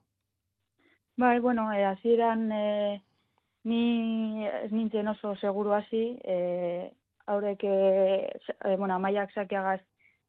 [1.16, 3.02] Bai, bueno, e, hasieran e,
[3.64, 6.92] ni ez nintzen oso seguru hasi, e,
[7.26, 9.80] haurek, e, bueno, amaiak sakeagaz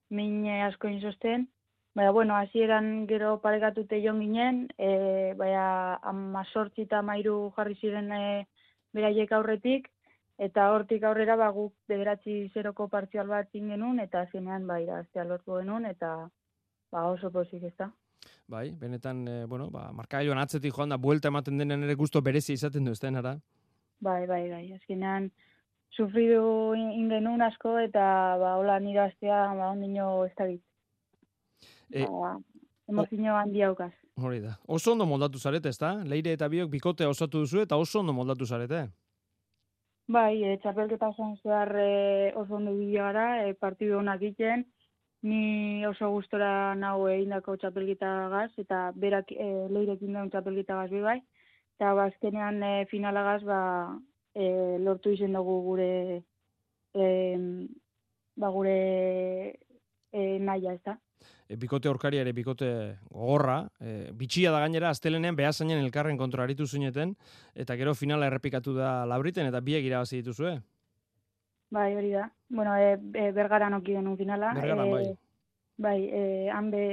[0.09, 1.47] min asko inzosten,
[1.95, 8.21] Baina, bueno, hasieran gero paregatute joan ginen, e, baina amazortzi eta mairu jarri ziren e,
[8.97, 9.91] beraiek aurretik,
[10.41, 15.59] eta hortik aurrera ba, guk bederatzi zeroko partzial bat genuen, eta zenean ba, iraztea lortu
[15.59, 16.15] genuen, eta
[16.89, 17.91] ba, oso pozik ez da.
[18.49, 22.57] Bai, benetan, e, bueno, ba, markailuan atzetik joan da, buelta ematen denen ere guztu berezi
[22.57, 23.37] izaten du, ez da,
[24.03, 25.29] Bai, bai, bai, azkenean,
[25.95, 28.05] sufridu ingenun asko eta
[28.41, 30.63] ba hola nire astea ba ondino ez da bit.
[31.91, 32.37] E, ba,
[32.89, 33.93] emozio handi haukaz.
[34.21, 34.57] Hori da.
[34.67, 35.95] Oso ondo moldatu zarete, ezta?
[36.05, 38.87] Leire eta biok bikote osatu duzu eta oso ondo moldatu zarete.
[40.07, 44.65] Bai, e, txapelketa zan zehar e, oso ondo bideo gara, e, partidu honak egiten,
[45.23, 51.19] ni oso gustora nau egindako txapelketa gaz, eta berak e, leirekin daun txapelketa gaz bai,
[51.77, 53.61] eta bazkenean e, finalagaz, ba,
[54.33, 55.89] e, lortu izen dugu gure
[56.93, 57.07] e,
[58.35, 58.77] ba gure
[60.11, 60.97] e, naia, ez da.
[61.47, 62.69] E, bikote orkari ere, bikote
[63.09, 67.15] gogorra, e, bitxia da gainera, astelenean behazainen elkarren kontraritu zuneten,
[67.53, 70.57] eta gero finala errepikatu da labriten, eta biek irabazi dituzue.
[71.73, 72.27] Bai, hori da.
[72.49, 74.53] Bueno, e, e, bergara noki denun finala.
[74.53, 75.05] Bergara, bai.
[75.77, 76.83] bai, e, hanbe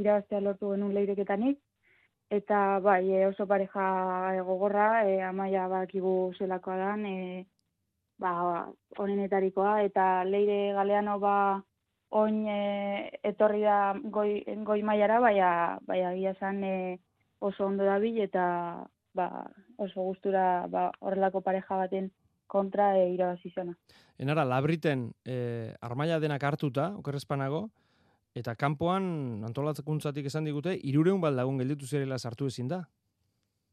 [0.00, 1.58] irabaztea lortu genuen leireketanik,
[2.30, 7.46] eta bai, e, oso pareja e, gogorra, e, amaia bakigu zelakoa dan, e,
[8.22, 11.34] ba, honenetarikoa, eta leire galeano ba,
[12.10, 15.50] oin e, etorri da goi, goi maiara, baina,
[15.86, 17.00] baina gila zan e,
[17.40, 19.28] oso ondo dabil, eta ba,
[19.76, 22.10] oso gustura ba, horrelako pareja baten
[22.46, 23.74] kontra e, irabazi zena.
[24.18, 27.70] Enara, labriten e, armaia denak hartuta, okerrezpanago,
[28.34, 32.84] eta kanpoan antolatzakuntzatik esan digute, irureun baldagun gelditu zirela sartu ezin da?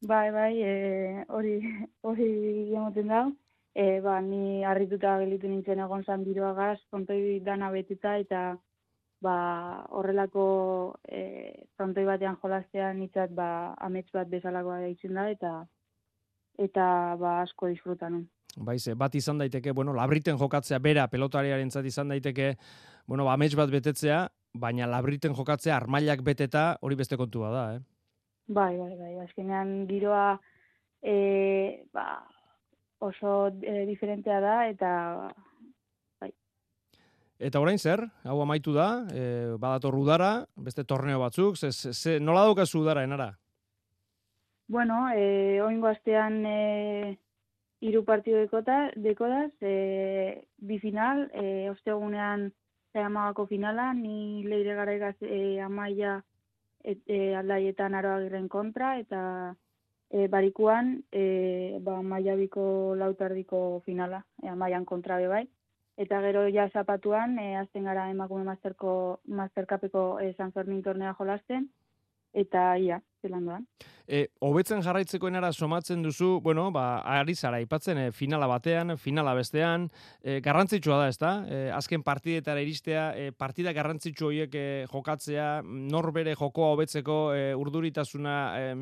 [0.02, 1.58] Bai, bai, e, hori
[2.08, 2.30] hori
[2.74, 3.26] emoten da.
[3.78, 8.58] E, ba, ni harrituta gelditu nintzen egon zan biroagaz, kontoi dana betita, eta
[9.22, 9.36] ba,
[9.90, 10.46] horrelako
[11.06, 15.54] e, frontoi batean jolaztean nitzat ba, amets bat bezalakoa daitzen da, eta
[16.58, 16.88] eta
[17.22, 18.24] ba, asko disfrutan.
[18.58, 22.56] Bai, ze, bat izan daiteke, bueno, labriten jokatzea bera pelotariaren zat izan daiteke,
[23.06, 24.24] bueno, ba, amets bat betetzea,
[24.60, 27.82] baina labriten jokatzea armailak beteta hori beste kontua da, eh?
[28.48, 30.38] Bai, bai, bai, azkenean giroa
[31.02, 32.24] e, ba,
[33.00, 34.92] oso e, diferentea da eta
[36.22, 36.32] bai.
[37.40, 38.06] Eta orain zer?
[38.24, 39.26] Hau amaitu da, e,
[39.60, 43.34] badator udara, beste torneo batzuk, ze, ze, nola daukazu udara enara?
[44.68, 47.18] Bueno, e, oingo astean e,
[47.80, 52.50] iru partido dekota, dekodaz, e, bi final, e, ostegunean
[52.94, 56.24] amagako finala, ni leire gara e, amaia
[56.84, 59.56] et, e, aldaietan aroagiren kontra, eta
[60.10, 65.48] e, barikuan e, ba, maiabiko lautardiko finala, e, maian kontra bai.
[65.98, 71.70] Eta gero ja zapatuan, e, azten gara emakume masterko, masterkapeko e, San Fermin tornea jolasten,
[72.34, 73.68] eta ia, zelan doan.
[74.08, 79.34] E, hobetzen jarraitzeko enara somatzen duzu, bueno, ba, ari zara, ipatzen e, finala batean, finala
[79.36, 79.90] bestean,
[80.24, 81.32] e, garrantzitsua da, ez da?
[81.48, 88.38] E, azken partidetara iristea, e, partida garrantzitsu horiek e, jokatzea, norbere jokoa hobetzeko e, urduritasuna...
[88.60, 88.78] E,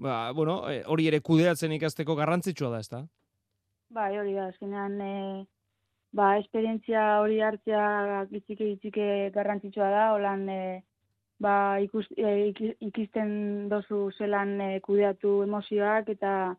[0.00, 3.02] ba, bueno, e, hori ere kudeatzen ikasteko garrantzitsua da, ezta?
[3.92, 5.44] Bai, hori da, azkenean, e,
[6.16, 10.60] ba, esperientzia hori hartzea gitzike gitzike garrantzitsua da, holan, e,
[11.40, 12.52] ba, ikus, e,
[12.84, 16.54] ikisten dozu zelan e, kudeatu emozioak, eta,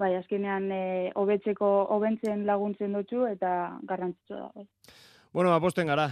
[0.00, 0.82] bai, azkenean, e,
[1.18, 3.52] hobetzeko, hobentzen laguntzen dutxu, eta
[3.90, 4.50] garrantzitsua da.
[4.54, 4.66] Bai.
[5.34, 6.08] Bueno, aposten gara,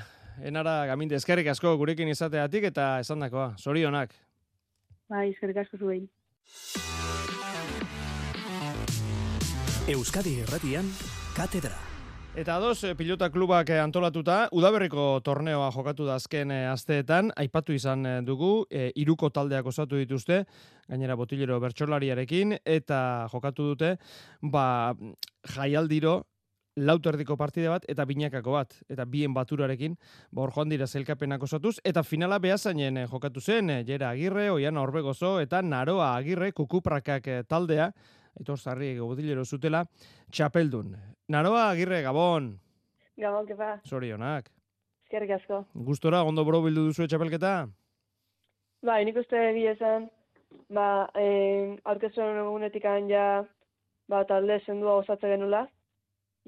[0.47, 4.15] enara gaminde eskerrik asko gurekin izateatik eta esandakoa, sorionak.
[5.09, 6.03] Bai, eskerrik asko zuei.
[9.89, 10.91] Euskadi Erratian,
[11.37, 11.88] Katedra.
[12.37, 17.73] Eta dos, eh, pilota klubak eh, antolatuta, udaberriko torneoa jokatu da azken eh, asteetan, aipatu
[17.73, 20.45] izan dugu, e, iruko taldeak osatu dituzte,
[20.89, 23.01] gainera botilero bertsolariarekin, eta
[23.33, 23.97] jokatu dute,
[24.43, 24.95] ba,
[25.57, 26.21] jaialdiro,
[26.79, 29.97] lauterdiko partide bat eta binakako bat, eta bien baturarekin,
[30.33, 35.39] ba joan dira zelkapenak osatuz, eta finala behazainen eh, jokatu zen, Jera Agirre, Oian Orbegozo,
[35.41, 37.93] eta Naroa Agirre, kukuprakak taldea,
[38.41, 39.85] eta hor zarri gobodilero zutela,
[40.31, 40.95] txapeldun.
[41.29, 42.53] Naroa Agirre, Gabon!
[43.19, 43.81] Gabon, kepa.
[43.87, 44.51] Zorionak.
[45.07, 45.65] Eskerrik asko.
[45.89, 47.55] Gustora, ondo bro bildu duzu txapelketa?
[48.85, 50.07] Ba, nik uste egia esan,
[50.71, 53.27] ba, eh, aurkezuen egunetik ja,
[54.09, 55.67] ba, talde sendua osatze genula,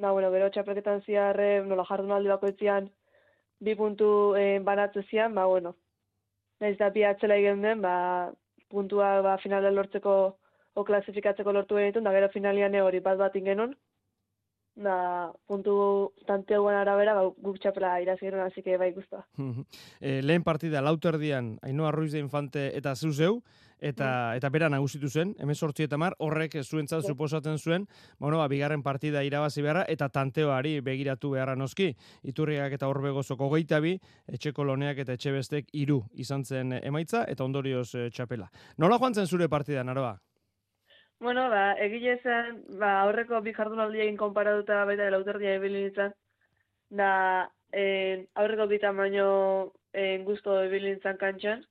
[0.00, 2.86] Na, bueno, bero txapelketan ziarre, nola jardun aldi bakoitzian,
[3.60, 5.74] bi puntu eh, banatze zian, ba, bueno,
[6.60, 8.30] nahiz da bi atzela egin den, ba,
[8.72, 10.14] puntua ba, finalen lortzeko
[10.74, 13.74] o klasifikatzeko lortu genitun, da gero finalian hori bat bat ingenun,
[14.80, 19.26] da puntu tanteoan arabera, ba, guk txapela irazigeron, hasi que bai guztua.
[20.00, 23.42] e, lehen partida, lauterdian, Ainoa Ruiz de Infante eta zuzeu,
[23.80, 24.36] eta mm.
[24.38, 27.86] eta bera nagusitu zen, hemen sortzi eta mar, horrek zuentzat suposatzen zuen,
[28.18, 31.90] bueno, ba, bigarren partida irabazi beharra, eta tanteoari begiratu beharra noski,
[32.22, 33.96] iturriak eta horbegozoko geita bi,
[34.28, 38.50] etxeko loneak eta etxe bestek iru izan zen emaitza, eta ondorioz e, txapela.
[38.78, 40.18] Nola joan zen zure partida, naroa?
[41.20, 46.14] Bueno, ba, egile zen, ba, aurreko bi jardunaldi egin konparatuta baita lauterdia ebilin izan,
[47.00, 47.08] da,
[47.82, 49.26] eh, aurreko bitan baino
[49.92, 51.66] eh, guztu ebilin kantxan,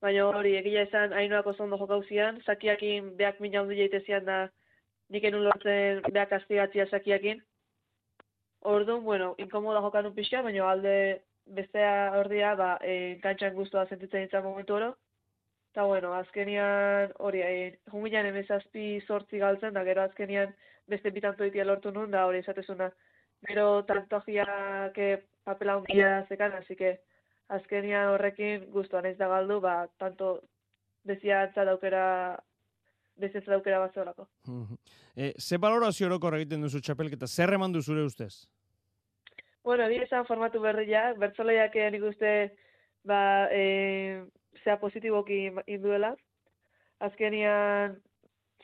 [0.00, 4.38] baina hori egia esan hainoak oso ondo jokauzian, zakiakin beak mina hundi jaitezian da
[5.10, 7.42] nik enun lortzen beak astigatzia zakiakin.
[8.72, 10.96] Orduan, bueno, inkomoda jokan un pixka, baina alde
[11.60, 14.94] bestea ordia, ba, e, kantxan guztua sentitzen ditzen momentu oro.
[15.72, 20.54] Eta, bueno, azkenian, hori, e, jungilean emezazpi sortzi galtzen, da gero azkenian
[20.88, 22.90] beste bitantoitia lortu nun, da hori esatezuna.
[23.46, 24.96] Gero tantoajiak
[25.44, 26.98] papela hundia zekan, así que
[27.48, 30.40] azkenia horrekin guztuan ez da galdu, ba, tanto
[31.08, 32.04] beziatza daukera
[33.18, 34.28] beziatza daukera bat zeolako.
[35.16, 38.48] e, ze balorazio horoko egiten duzu txapelketa, zer eman du zure ustez?
[39.64, 42.54] Bueno, esan formatu berriak, bertzoleiak nik uste
[43.04, 44.24] ba, e,
[44.64, 46.14] zea positiboki induela.
[47.04, 47.96] Azkenian,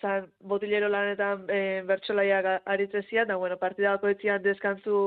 [0.00, 5.00] zan, botilero lanetan e, bertxolaiak aritzezia, da, bueno, partidako etzian deskantzu,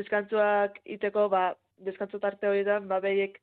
[0.00, 1.44] deskantzuak iteko, ba,
[1.86, 3.38] deskantzu tarte horietan, ba, behiek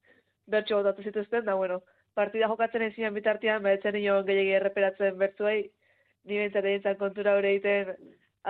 [0.52, 1.82] bertxo gotatu zituzten, da, bueno,
[2.16, 5.64] partida jokatzen ezin bitartean, ba, etzen nio gehiagi erreperatzen bertzuei,
[6.26, 7.96] ni bentsat egin kontura hori egiten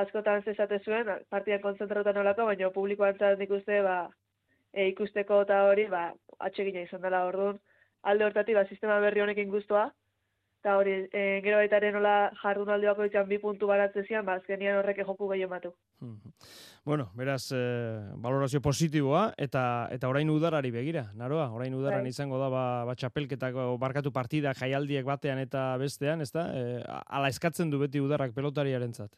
[0.02, 3.98] askotan zesate zuen, partidan kontzentratuta nolako, baina publikoan zan ikuste, ba,
[4.74, 6.10] e, ikusteko eta hori, ba,
[6.50, 7.60] atsegina izan dela orduan,
[8.06, 9.90] alde hortatik, ba, sistema berri honekin guztua,
[10.62, 14.80] eta hori, e, gero baita ere nola jardun aldeako izan bi puntu baratzezian, ba, azkenian
[14.80, 15.76] horrek joku gehien batu.
[16.86, 17.60] Bueno, beraz, e,
[18.22, 22.12] valorazio positiboa, eta eta orain udarari begira, naroa, orain udaran bai.
[22.14, 26.44] izango da, ba, ba txapelketako barkatu partida jaialdiek batean eta bestean, ezta?
[26.54, 29.10] E, ala eskatzen du beti udarrak pelotariaren zat.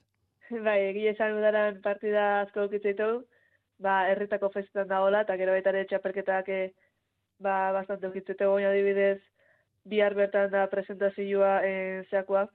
[0.69, 3.09] Bai, egia esan udaran partida asko dukitzeitu,
[3.83, 6.63] ba, herritako festetan da hola, eta gero baita ere txapelketak eh,
[7.39, 9.19] ba, bastante dukitzeitu goina adibidez,
[9.87, 12.47] bihar bertan da presentazioa en zeakoa,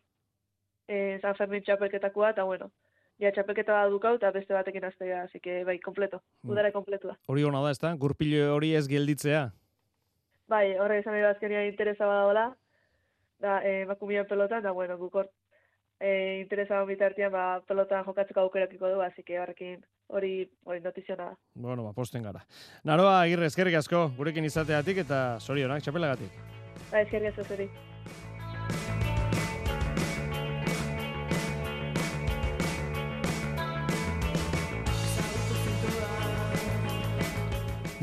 [0.89, 2.71] en San Fermin txapelketakoa, eta bueno,
[3.23, 6.51] ja txapelketa da dukau, eta beste batekin aztega, así que bai, kompleto, mm.
[6.51, 7.17] udara kompletua.
[7.29, 7.95] Hori hona da, ez da?
[7.97, 9.47] Gurpilo hori ez gelditzea?
[10.53, 12.51] Bai, horre izan edo azkenia interesa bada
[13.43, 15.31] da, eh, makumian pelota, da, bueno, gukort
[16.03, 20.33] e, interesa bitartean ba, pelotan jokatzeko aukerakiko du, así que horrekin hori
[20.69, 21.37] hori notiziona da.
[21.55, 22.45] Bueno, ba, posten gara.
[22.89, 26.39] Naroa, agirre, eskerrik asko, gurekin izateatik eta sorionak, txapelagatik.
[26.91, 27.69] Ba, eskerrik asko zuri.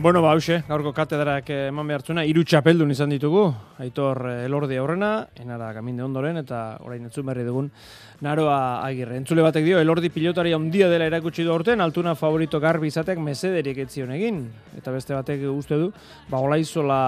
[0.02, 3.42] Bueno, ba, hause, gaurko katedrak eman behartzuna, iru txapeldun izan ditugu,
[3.84, 5.10] aitor eh, elordi aurrena,
[5.44, 7.68] enara gaminde ondoren, eta orain entzun berri dugun,
[8.24, 9.18] naroa agirre.
[9.20, 13.84] Entzule batek dio, elordi pilotari ondia dela erakutsi du orten, altuna favorito garbi izatek mesederik
[13.84, 14.46] etzion egin,
[14.80, 15.92] eta beste batek uste du,
[16.32, 17.02] ba, olaizola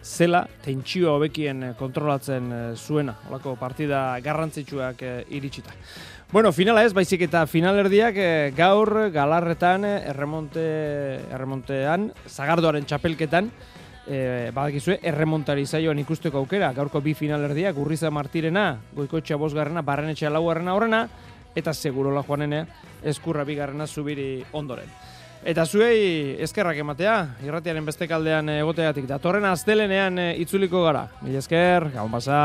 [0.00, 5.76] zela, tentsioa hobekien kontrolatzen eh, zuena, olako partida garrantzitsuak eh, iritsita.
[6.34, 10.64] Bueno, finala ez, baizik eta finalerdiak eh, gaur galarretan eh, erremonte,
[11.30, 13.52] erremontean, zagardoaren txapelketan,
[14.10, 18.64] eh, badakizue, erremontari zaioan ikusteko aukera, gaurko bi finalerdiak, urriza martirena,
[18.96, 21.04] goikoetxea bosgarrena, barrenetxea laugarrena horrena,
[21.54, 22.66] eta segurola joanenea,
[23.14, 24.90] eskurra bigarrena zubiri ondoren.
[25.46, 27.14] Eta zuei eskerrak ematea,
[27.46, 31.06] irratiaren beste kaldean egoteatik, datorren astelenean itzuliko gara.
[31.22, 32.42] Mil esker, gau basa.